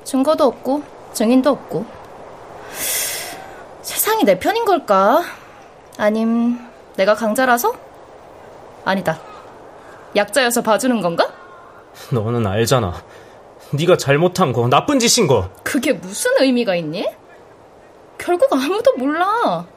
[0.06, 0.82] 증거도 없고
[1.14, 1.86] 증인도 없고.
[3.84, 5.22] 세상이 내 편인 걸까?
[6.00, 6.58] 아님
[6.96, 7.76] 내가 강자라서?
[8.84, 9.20] 아니다.
[10.16, 11.32] 약자여서 봐주는 건가?
[12.12, 12.96] 너는 알잖아.
[13.70, 15.52] 네가 잘못한 거, 나쁜 짓인 거.
[15.62, 17.08] 그게 무슨 의미가 있니?
[18.24, 19.68] 결국 아무도 몰라.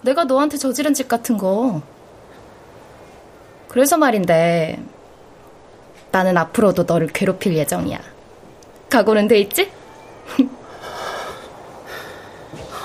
[0.00, 1.82] 내가 너한테 저지른 짓 같은 거.
[3.68, 4.82] 그래서 말인데,
[6.10, 8.00] 나는 앞으로도 너를 괴롭힐 예정이야.
[8.88, 9.70] 각오는 돼 있지?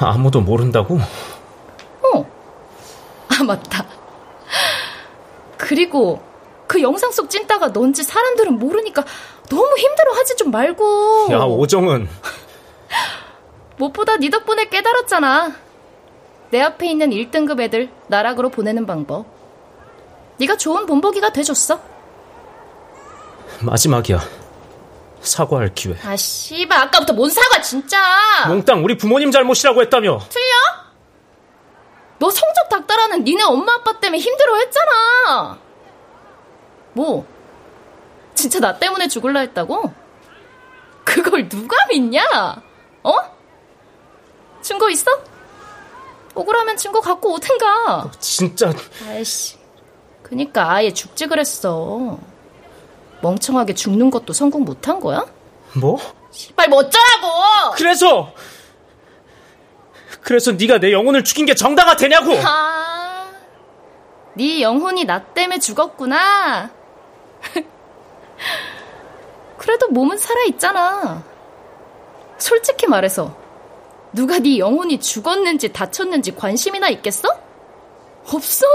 [0.01, 0.95] 아무도 모른다고?
[0.95, 2.25] 어.
[3.29, 3.85] 아, 맞다.
[5.57, 6.21] 그리고
[6.67, 9.05] 그 영상 속 찐따가 넌지 사람들은 모르니까
[9.49, 11.27] 너무 힘들어 하지 좀 말고.
[11.31, 12.09] 야, 오정은.
[13.77, 15.53] 무엇보다 네 덕분에 깨달았잖아.
[16.49, 19.25] 내 앞에 있는 1등급 애들 나락으로 보내는 방법.
[20.37, 21.79] 네가 좋은 본보기가 돼줬어.
[23.61, 24.19] 마지막이야.
[25.21, 25.95] 사과할 기회.
[26.03, 26.77] 아, 씨발.
[26.79, 27.99] 아까부터 뭔 사과, 진짜.
[28.47, 30.19] 몽땅 우리 부모님 잘못이라고 했다며.
[30.29, 30.45] 틀려?
[32.19, 35.57] 너 성적 닥달하는 니네 엄마 아빠 때문에 힘들어 했잖아.
[36.93, 37.25] 뭐?
[38.33, 39.91] 진짜 나 때문에 죽을라 했다고?
[41.03, 42.23] 그걸 누가 믿냐?
[43.03, 43.37] 어?
[44.67, 45.10] 증거 있어?
[46.36, 48.12] 억울하면 증거 갖고 오든가.
[48.19, 48.73] 진짜.
[49.08, 49.56] 아이씨.
[50.21, 52.19] 그니까 아예 죽지 그랬어.
[53.21, 55.25] 멍청하게 죽는 것도 성공 못한 거야?
[55.73, 55.97] 뭐?
[56.58, 57.71] 빨리 뭐 어쩌라고!
[57.75, 58.34] 그래서!
[60.19, 62.34] 그래서 네가 내 영혼을 죽인 게 정당화 되냐고!
[62.43, 63.32] 아,
[64.34, 66.71] 네 영혼이 나 때문에 죽었구나.
[69.58, 71.23] 그래도 몸은 살아 있잖아.
[72.38, 73.46] 솔직히 말해서
[74.17, 77.30] 누가 네 영혼이 죽었는지 다쳤는지 관심이나 있겠어?
[78.25, 78.65] 없어.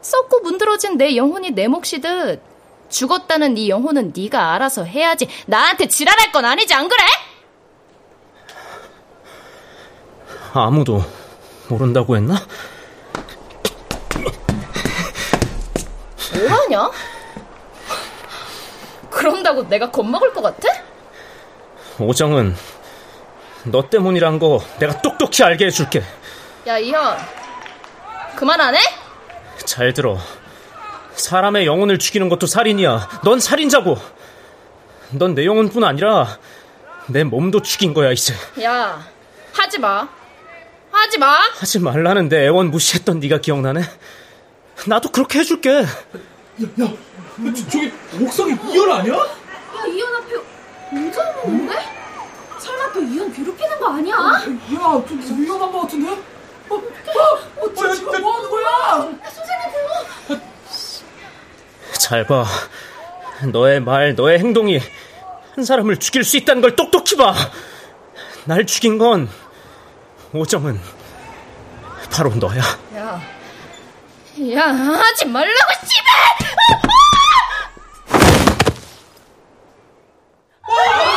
[0.00, 2.42] 썩고 문드러진 내 영혼이 내 몫이듯
[2.88, 5.28] 죽었다는 네 영혼은 네가 알아서 해야지.
[5.46, 7.04] 나한테 지랄할 건 아니지 안 그래?
[10.52, 11.04] 아무도
[11.68, 12.34] 모른다고 했나?
[16.34, 16.90] 뭐하냐?
[19.10, 20.68] 그런다고 내가 겁먹을 것 같아?
[22.00, 22.56] 오정은
[23.64, 26.02] 너 때문이란 거 내가 똑똑히 알게 해줄게.
[26.66, 27.16] 야 이현
[28.36, 28.80] 그만 안 해?
[29.64, 30.18] 잘 들어.
[31.14, 33.20] 사람의 영혼을 죽이는 것도 살인이야.
[33.24, 33.98] 넌 살인자고.
[35.12, 36.38] 넌 내 영혼뿐 아니라
[37.08, 38.34] 내 몸도 죽인 거야 이제.
[38.62, 39.04] 야
[39.52, 40.08] 하지 마.
[40.92, 41.36] 하지 마.
[41.58, 43.82] 하지 말라는데 애원 무시했던 네가 기억나네?
[44.86, 45.70] 나도 그렇게 해줄게.
[45.70, 45.84] 야,
[46.80, 46.88] 야,
[47.70, 49.14] 저기 옥상에 이현 아니야?
[49.14, 50.34] 야, 이현 앞에
[50.92, 51.99] 오정은 오는데?
[52.92, 54.14] 또 이현 괴롭히는 거 아니야?
[54.16, 56.10] 야, 좀 위험한 거 같은데?
[56.68, 59.18] 어, 어, 어, 어, 야, 지금 뭐 하는 거야?
[59.30, 59.70] 선생님
[60.28, 60.40] 불러.
[61.98, 62.44] 잘 봐.
[63.52, 64.80] 너의 말, 너의 행동이
[65.54, 67.34] 한 사람을 죽일 수 있다는 걸 똑똑히 봐.
[68.44, 69.28] 날 죽인 건
[70.32, 70.80] 오정은
[72.12, 72.60] 바로 너야.
[72.96, 73.20] 야,
[74.52, 76.50] 야 하지 말라고 씨발!
[80.66, 81.09] 엄마,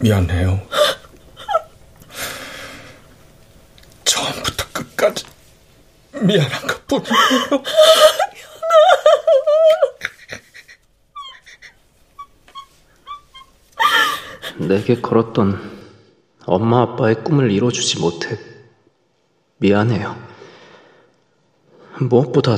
[0.00, 0.60] 미안해요.
[4.04, 5.24] 처음부터 끝까지
[6.22, 7.62] 미안한 것 뿐이에요.
[14.60, 15.78] 내게 걸었던
[16.46, 18.38] 엄마 아빠의 꿈을 이뤄주지 못해
[19.58, 20.16] 미안해요.
[22.00, 22.56] 무엇보다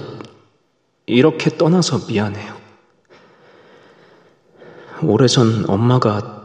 [1.07, 2.61] 이렇게 떠나서 미안해요.
[5.03, 6.40] 오래전 엄마가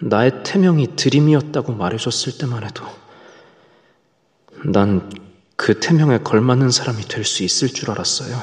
[0.00, 2.84] 나의 태명이 드림이었다고 말해줬을 때만 해도
[4.64, 5.24] 난
[5.56, 8.42] 그 태명에 걸맞는 사람이 될 수 있을 줄 알았어요.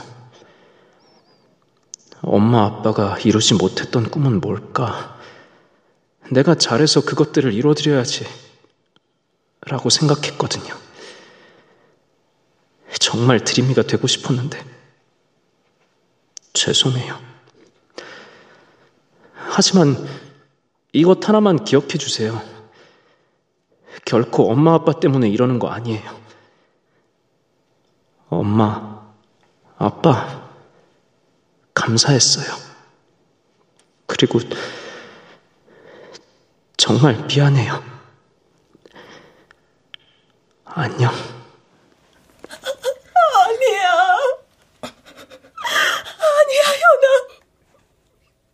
[2.22, 5.20] 엄마 아빠가 이루지 못했던 꿈은 뭘까?
[6.32, 8.26] 내가 잘해서 그것들을 이뤄드려야지.
[9.62, 10.76] 라고 생각했거든요.
[13.00, 14.64] 정말 드림이가 되고 싶었는데.
[16.54, 17.20] 죄송해요.
[19.36, 20.08] 하지만
[20.94, 22.42] 이것 하나만 기억해 주세요.
[24.06, 26.22] 결코 엄마 아빠 때문에 이러는 거 아니에요.
[28.30, 29.02] 엄마,
[29.78, 30.50] 아빠,
[31.74, 32.46] 감사했어요.
[34.06, 34.40] 그리고
[36.78, 37.84] 정말 미안해요.
[40.66, 41.12] 안녕.
[43.22, 43.92] 아니야.
[46.18, 46.64] 아니야,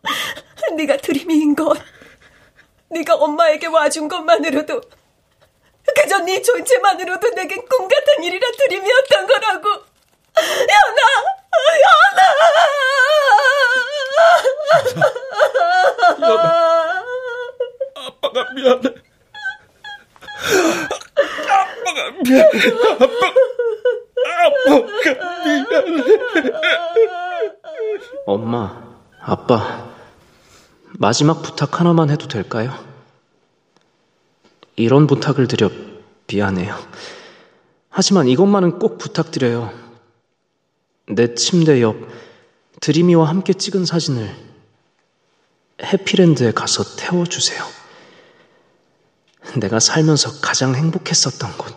[0.03, 0.75] 현아.
[0.75, 1.77] 네가 드림이인 것.
[2.89, 4.81] 내게 와준 것만으로도
[5.95, 9.69] 그저 네 존재만으로도 내겐 꿈 같은 일이라 드림이었던 거라고.
[10.39, 11.01] 연아,
[11.87, 12.21] 연아.
[16.19, 17.03] 연아,
[17.95, 18.83] 아빠가 미안해.
[21.49, 22.57] 아빠가 미안해.
[22.99, 23.15] 아빠,
[24.45, 25.99] 아빠가 미안해.
[28.25, 28.53] 엄마,
[29.21, 29.86] 아빠,
[30.99, 32.73] 마지막 부탁 하나만 해도 될까요?
[34.75, 35.69] 이런 부탁을 드려
[36.27, 36.75] 미안해요.
[37.89, 39.71] 하지만 이것만은 꼭 부탁드려요.
[41.07, 41.95] 내 침대 옆
[42.81, 44.35] 드리미와 함께 찍은 사진을
[45.83, 47.63] 해피랜드에 가서 태워주세요.
[49.59, 51.75] 내가 살면서 가장 행복했었던 곳.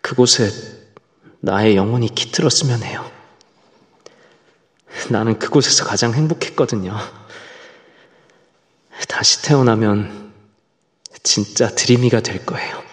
[0.00, 0.50] 그곳에
[1.40, 3.08] 나의 영혼이 깃들었으면 해요.
[5.08, 6.96] 나는 그곳에서 가장 행복했거든요.
[9.08, 10.32] 다시 태어나면
[11.22, 12.85] 진짜 드리미가 될 거예요.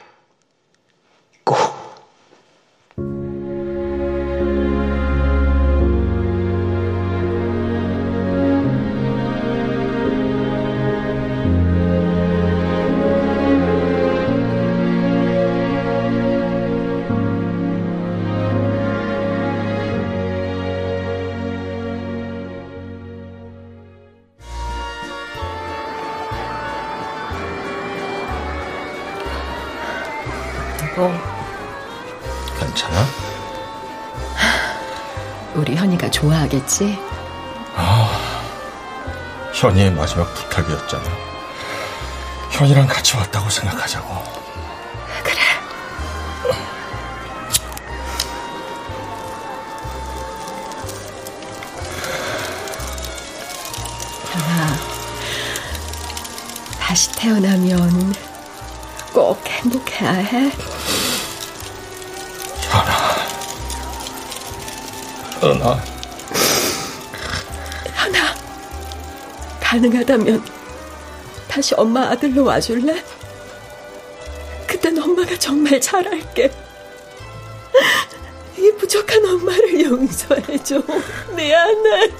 [36.73, 36.99] 좋아하겠지?
[37.75, 38.41] 아,
[39.53, 41.03] 현이의 마지막 부탁이었잖아.
[42.51, 44.23] 현이랑 같이 왔다고 생각하자고.
[45.23, 45.39] 그래.
[54.31, 54.77] 현아,
[56.79, 58.13] 다시 태어나면
[59.13, 60.51] 꼭 행복해야 해.
[62.69, 62.93] 현아.
[65.39, 65.92] 현아,
[69.73, 70.45] 가능하다면
[71.47, 73.03] 다시 엄마 아들로 와줄래?
[74.67, 76.51] 그땐 엄마가 정말 잘할게.
[78.55, 80.79] 이 부족한 엄마를 용서해줘.
[81.35, 82.11] 미안해.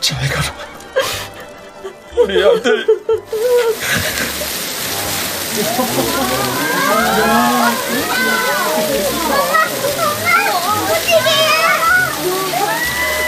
[0.00, 0.54] 잘 가라.
[2.18, 2.86] 우리 아들.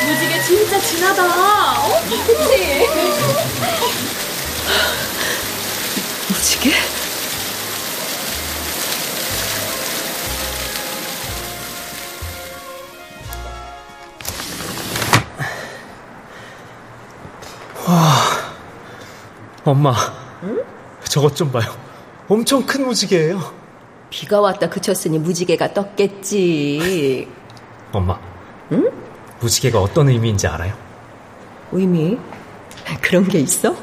[0.07, 0.43] 무지개
[0.83, 1.23] 진하다.
[1.23, 2.01] 어?
[2.27, 2.87] 그치?
[6.29, 6.73] 무지개?
[17.89, 18.15] 와,
[19.65, 19.95] 엄마,
[21.05, 21.65] 저것 좀 봐요.
[22.29, 23.41] 엄청 큰 무지개예요.
[24.11, 27.29] 비가 왔다 그쳤으니 무지개가 떴겠지.
[27.93, 28.19] 엄마,
[29.43, 30.75] 무지개가 어떤 의미인지 알아요?
[31.73, 32.19] 의미?
[33.01, 33.75] 그런 게 있어?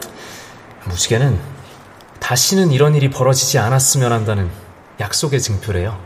[0.85, 1.39] 무지개는
[2.19, 4.49] 다시는 이런 일이 벌어지지 않았으면 한다는
[4.99, 5.99] 약속의 증표래요.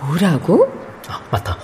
[0.00, 0.70] 뭐라고?
[1.08, 1.58] 아, 맞다.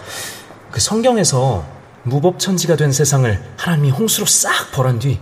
[0.71, 1.65] 그 성경에서
[2.05, 5.19] 무법천지가 된 세상을 하나님이 홍수로 싹 벌한 뒤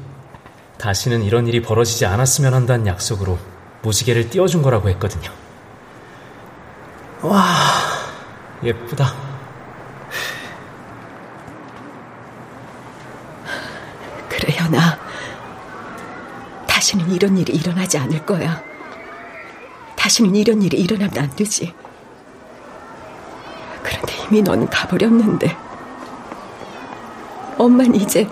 [0.78, 3.38] 다시는 이런 일이 벌어지지 않았으면 한다는 약속으로
[3.82, 5.30] 무지개를 띄워준 거라고 했거든요.
[7.22, 7.44] 와,
[8.62, 9.14] 예쁘다.
[14.28, 14.98] 그래, 현아.
[16.86, 18.62] 다시는 이런 일이 일어나지 않을 거야.
[19.96, 21.74] 다시는 이런 일이 일어나면 안 되지.
[23.82, 25.56] 그런데 이미 넌 가버렸는데.
[27.58, 28.28] 엄만 이제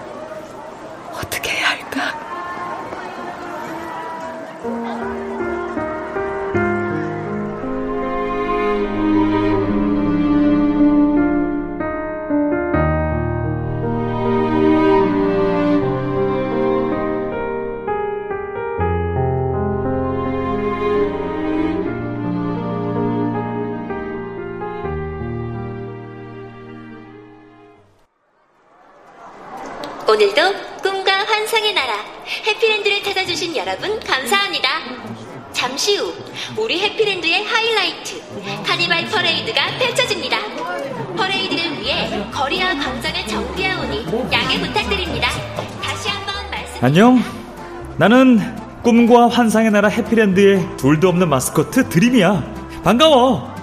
[46.85, 47.19] 안녕.
[47.97, 48.39] 나는
[48.83, 52.45] 꿈과 환상의 나라 해피랜드의 둘도 없는 마스코트 드림이야.
[52.85, 53.54] 반가워.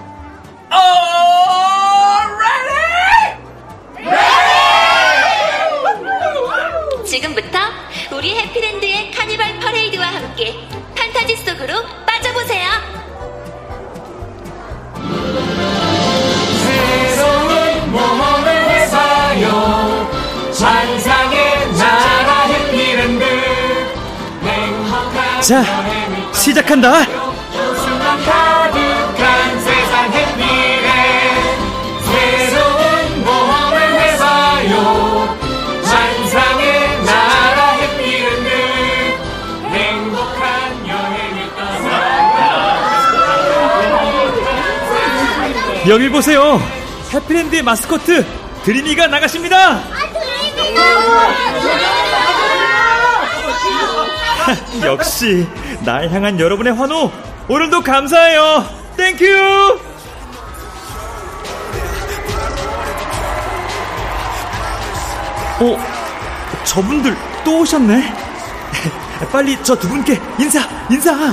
[40.88, 41.82] 여행을 떠나
[45.88, 46.60] 여기 보세요.
[47.12, 48.24] 해피랜드의 마스코트
[48.64, 49.82] 드리미가 나가십니다.
[54.84, 55.46] 역시
[55.84, 57.10] 날 향한 여러분의 환호
[57.48, 58.64] 오늘도 감사해요.
[58.96, 59.80] Thank you.
[65.60, 65.78] 어,
[66.64, 68.02] 저분들 또 오셨네.
[69.30, 71.12] 빨리 저 두 분께 인사, 인사.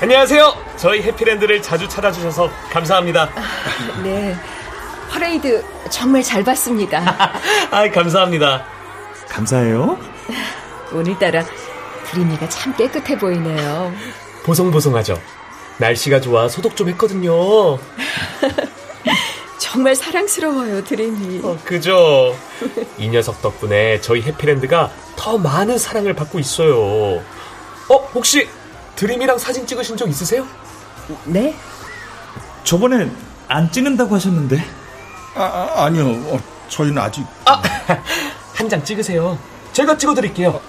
[0.00, 3.28] 안녕하세요 저희 해피랜드를 자주 찾아주셔서 감사합니다
[4.02, 4.36] 네.
[5.10, 7.30] 퍼레이드 정말 잘 봤습니다.
[7.70, 8.64] 아 감사합니다
[9.28, 9.96] 감사해요.
[10.94, 11.44] 오늘따라
[12.10, 13.92] 드리미가 참 깨끗해 보이네요.
[14.44, 15.18] 보송보송하죠
[15.78, 17.78] 날씨가 좋아 소독 좀 했거든요
[19.58, 21.40] 정말 사랑스러워요, 드림이.
[21.42, 22.36] 어, 그죠?
[22.96, 26.76] 이 녀석 덕분에 저희 해피랜드가 더 많은 사랑을 받고 있어요.
[27.88, 28.48] 어, 혹시
[28.94, 30.46] 드림이랑 사진 찍으신 적 있으세요?
[31.24, 31.56] 네?
[32.62, 33.10] 저번에
[33.48, 34.64] 안 찍는다고 하셨는데.
[35.34, 37.24] 아, 아 니요 어, 저희는 아직.
[38.54, 39.36] 한장 찍으세요.
[39.74, 40.60] 제가 찍어드릴게요.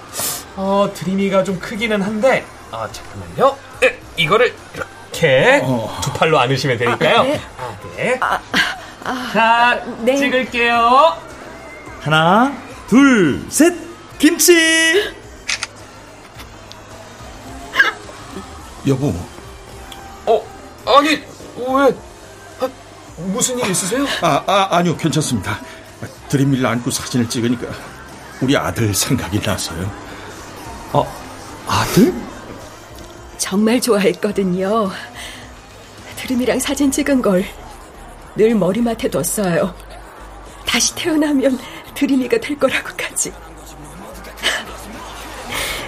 [0.56, 3.56] 어, 드림이가 좀 크기는 한데, 아, 잠깐만요.
[3.84, 5.62] 에, 이거를 이렇게
[6.02, 7.20] 두 팔로 안으시면 되니까요.
[7.20, 7.42] 아, 네.
[7.58, 8.20] 아, 네.
[9.04, 10.18] 아, 자, 네.
[10.18, 11.18] 찍을게요.
[12.02, 13.76] 하나, 둘, 셋,
[14.18, 15.14] 김치.
[18.88, 19.14] 여보,
[20.26, 20.46] 어,
[20.88, 21.96] 아니, 왜?
[22.60, 22.70] 아,
[23.18, 24.06] 무슨 일 있으세요?
[24.22, 25.60] 아, 아 아니요 괜찮습니다.
[26.30, 27.68] 드림밀 안고 사진을 찍으니까
[28.42, 29.90] 우리 아들 생각이 나서요.
[30.94, 31.06] 어,
[31.68, 32.14] 아들?
[33.38, 34.90] 정말 좋아했거든요.
[36.18, 37.44] 드림이랑 사진 찍은 걸
[38.38, 39.74] 늘 머리맡에 뒀어요.
[40.66, 41.58] 다시 태어나면
[41.94, 43.32] 드림이가 될 거라고까지.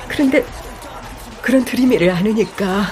[0.07, 0.45] 그런데
[1.41, 2.85] 그런 드림이를 안으니까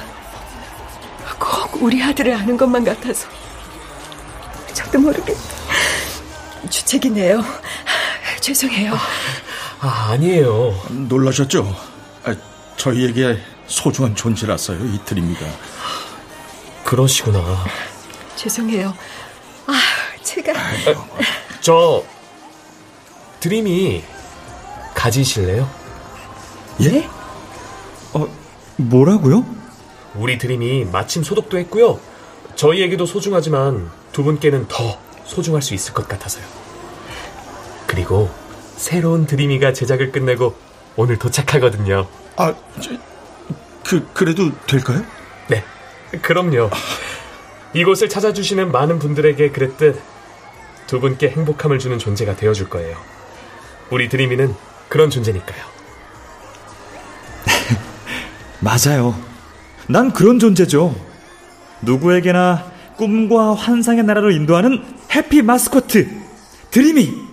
[1.40, 3.28] 꼭 우리 아들을 아는 것만 같아서
[4.74, 5.34] 저도 모르게
[6.70, 7.42] 주책이네요.
[8.46, 8.94] 죄송해요.
[9.80, 10.80] 아, 아니에요.
[11.10, 11.76] 놀라셨죠?
[12.26, 12.36] 아,
[12.78, 15.40] 저희에게 소중한 존재라서요, 이 드림이가.
[16.84, 17.66] 그러시구나.
[18.36, 18.94] 죄송해요.
[19.66, 19.74] 아,
[20.22, 20.54] 제가
[21.60, 22.04] 저
[23.40, 24.04] 드림이
[24.94, 25.68] 가지실래요?
[26.82, 27.10] 예?
[28.14, 28.28] 어,
[28.76, 29.44] 뭐라고요?
[30.14, 32.00] 우리 드림이 마침 소독도 했고요.
[32.56, 36.65] 저희에게도 소중하지만 두 분께는 더 소중할 수 있을 것 같아서요.
[37.96, 38.30] 그리고
[38.76, 40.54] 새로운 드림이가 제작을 끝내고
[40.98, 42.06] 오늘 도착하거든요.
[42.36, 42.92] 아, 저,
[43.86, 45.02] 그 그래도 될까요?
[45.48, 45.64] 네,
[46.22, 46.70] 그럼요.
[47.74, 50.02] 이곳을 찾아주시는 많은 분들에게 그랬듯
[50.88, 52.98] 두 분께 행복함을 주는 존재가 되어줄 거예요.
[53.90, 54.54] 우리 드림이는
[54.90, 55.64] 그런 존재니까요.
[58.60, 59.18] 맞아요.
[59.88, 60.94] 난 그런 존재죠.
[61.82, 64.84] 누구에게나 꿈과 환상의 나라로 인도하는
[65.16, 66.10] 해피 마스코트
[66.72, 67.25] 드리미.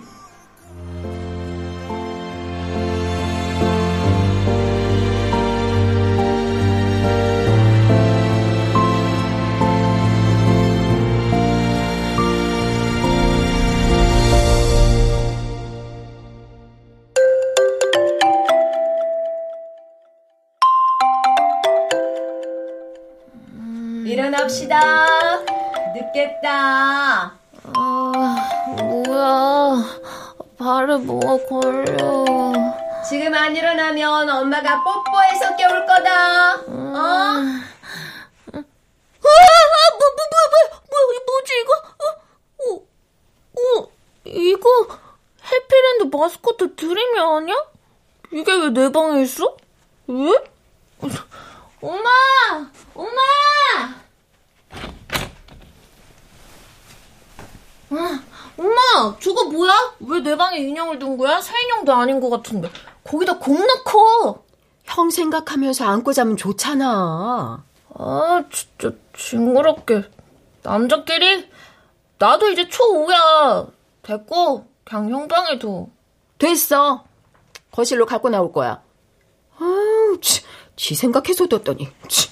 [24.53, 25.39] 일어납시다.
[25.93, 27.33] 늦겠다.
[27.75, 28.35] 아,
[28.77, 29.83] 뭐야.
[30.57, 32.53] 발에 뭐가 걸려.
[33.07, 36.55] 지금 안 일어나면 엄마가 뽀뽀해서 깨울 거다.
[36.55, 36.93] 어?
[36.95, 37.41] 아,
[38.51, 38.61] 뭐, 뭐,
[40.17, 41.71] 뭐, 뭐, 뭐, 뭐지, 이거?
[41.99, 42.05] 어,
[42.59, 43.87] 어, 어,
[44.25, 44.69] 이거
[45.51, 47.55] 해피랜드 마스코트 드림이 아니야?
[48.31, 49.55] 이게 왜 내 방에 있어?
[50.07, 50.31] 왜?
[51.81, 52.09] 엄마!
[52.95, 53.21] 엄마!
[57.91, 58.23] 아,
[59.19, 59.95] 저거 뭐야?
[60.01, 61.41] 왜 내 방에 인형을 둔 거야?
[61.41, 62.69] 새 인형도 아닌 것 같은데.
[63.03, 64.43] 거기다 공 넣고.
[64.85, 67.63] 형 생각하면서 안고 자면 좋잖아.
[67.95, 70.03] 아, 진짜 징그럽게.
[70.63, 71.49] 남자끼리?
[72.19, 73.69] 나도 이제 초5야.
[74.01, 75.87] 됐고, 그냥 형 방에 둬.
[76.37, 77.03] 됐어.
[77.71, 78.81] 거실로 갖고 나올 거야.
[79.59, 80.43] 아우, 치,
[80.75, 81.87] 지 생각해서 뒀더니.
[82.07, 82.29] 치.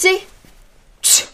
[0.00, 0.26] 됐지?
[1.02, 1.26] 치,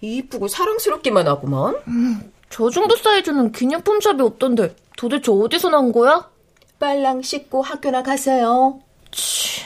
[0.00, 1.74] 이쁘고 사랑스럽기만 하구만.
[1.88, 6.30] 음, 저 정도 사이즈는 기념품 샵이 없던데 도대체 어디서 난 거야?
[6.78, 8.80] 빨랑 씻고 학교나 가세요.
[9.10, 9.62] 치.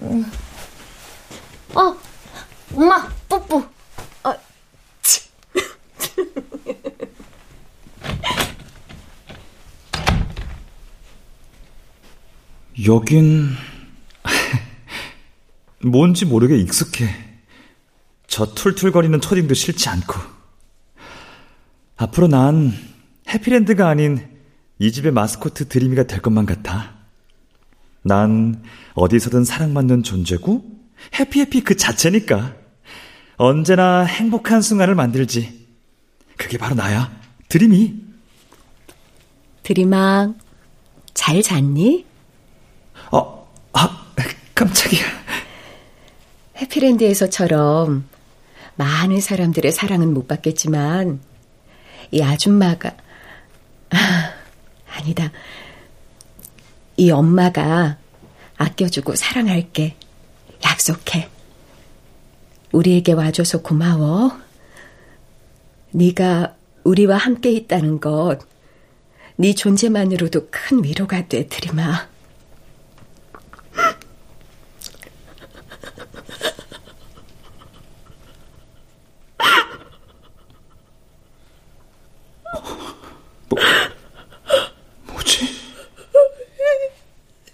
[0.00, 0.24] 음.
[1.74, 1.94] 어,
[2.74, 3.62] 엄마, 뽀뽀.
[4.22, 4.36] 아,
[5.02, 5.28] 치.
[12.86, 13.50] 여긴
[15.84, 17.23] 뭔지 모르게 익숙해.
[18.34, 20.14] 저 툴툴거리는 초딩도 싫지 않고.
[21.96, 22.72] 앞으로 난
[23.28, 24.28] 해피랜드가 아닌
[24.80, 26.94] 이 집의 마스코트 드림이가 될 것만 같아.
[28.02, 28.60] 난
[28.94, 30.64] 어디서든 사랑받는 존재고
[31.16, 32.56] 해피해피 그 자체니까.
[33.36, 35.68] 언제나 행복한 순간을 만들지.
[36.36, 37.16] 그게 바로 나야.
[37.48, 37.94] 드림이.
[39.62, 40.34] 드림아,
[41.14, 42.04] 잘 잤니?
[43.12, 44.06] 어, 아,
[44.56, 45.04] 깜짝이야.
[46.56, 48.12] 해피랜드에서처럼
[48.76, 51.20] 많은 사람들의 사랑은 못 받겠지만,
[52.10, 52.96] 이 아줌마가,
[53.90, 54.32] 아,
[54.96, 55.32] 아니다.
[56.96, 57.98] 이 엄마가
[58.56, 59.96] 아껴주고 사랑할게.
[60.64, 61.28] 약속해.
[62.72, 64.32] 우리에게 와줘서 고마워.
[65.92, 68.38] 네가 우리와 함께 있다는 것,
[69.36, 72.08] 네 존재만으로도 큰 위로가 돼, 드림아.
[83.54, 85.46] 뭐, 뭐지?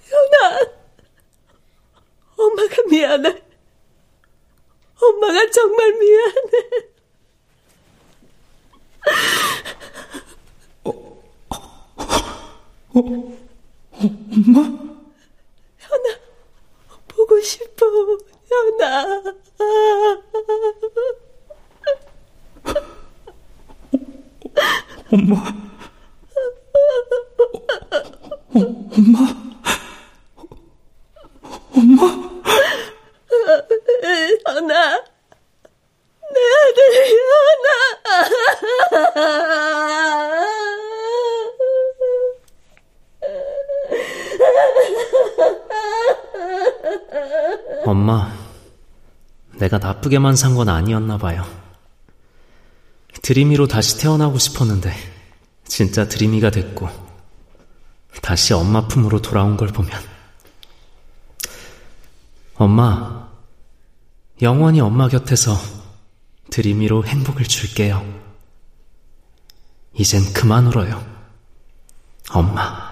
[0.09, 0.61] 현아,
[2.37, 3.43] 엄마가 미안해.
[5.01, 6.91] 엄마가 정말 미안해.
[10.85, 10.91] 어,
[12.95, 13.39] 어,
[13.93, 14.61] 엄마?
[15.79, 16.19] 현아,
[17.09, 17.87] 보고 싶어,
[18.49, 19.35] 현아.
[25.13, 25.70] 엄마.
[27.53, 29.19] 어, 엄마.
[31.75, 32.03] 엄마.
[34.47, 35.05] 현아.
[36.33, 36.79] 내 아들
[37.17, 38.21] 현아.
[47.85, 48.33] 엄마,
[49.57, 51.45] 내가 나쁘게만 산 건 아니었나 봐요.
[53.23, 54.93] 드림이로 다시 태어나고 싶었는데
[55.67, 56.89] 진짜 드림이가 됐고
[58.23, 59.91] 다시 엄마 품으로 돌아온 걸 보면
[62.57, 63.29] 엄마
[64.43, 65.57] 영원히 엄마 곁에서
[66.51, 68.05] 드림이로 행복을 줄게요.
[69.95, 71.05] 이젠 그만 울어요.
[72.31, 72.90] 엄마.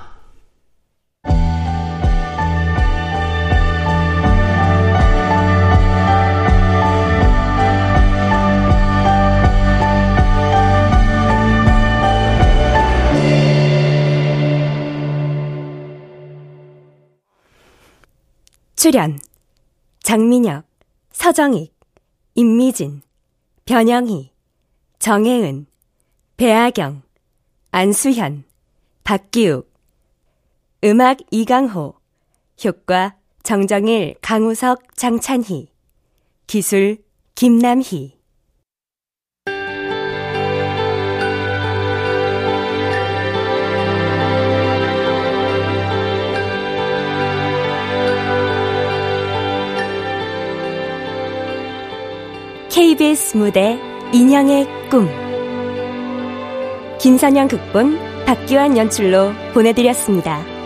[18.79, 19.19] 출연
[20.05, 20.65] 장민혁,
[21.11, 21.75] 서정익,
[22.37, 23.03] 임미진,
[23.65, 24.31] 변영희,
[25.01, 25.67] 정혜은,
[26.37, 27.03] 배아경,
[27.73, 28.45] 안수현,
[29.03, 29.69] 박기욱
[30.85, 31.95] 음악 이강호
[32.65, 35.73] 효과 정정일, 강우석, 장찬희
[36.47, 36.99] 기술
[37.35, 38.18] 김남희
[52.79, 53.77] KBS 무대
[54.13, 55.09] 인형의 꿈
[57.01, 60.58] 김선영 극본 박기환 연출로 보내드렸습니다.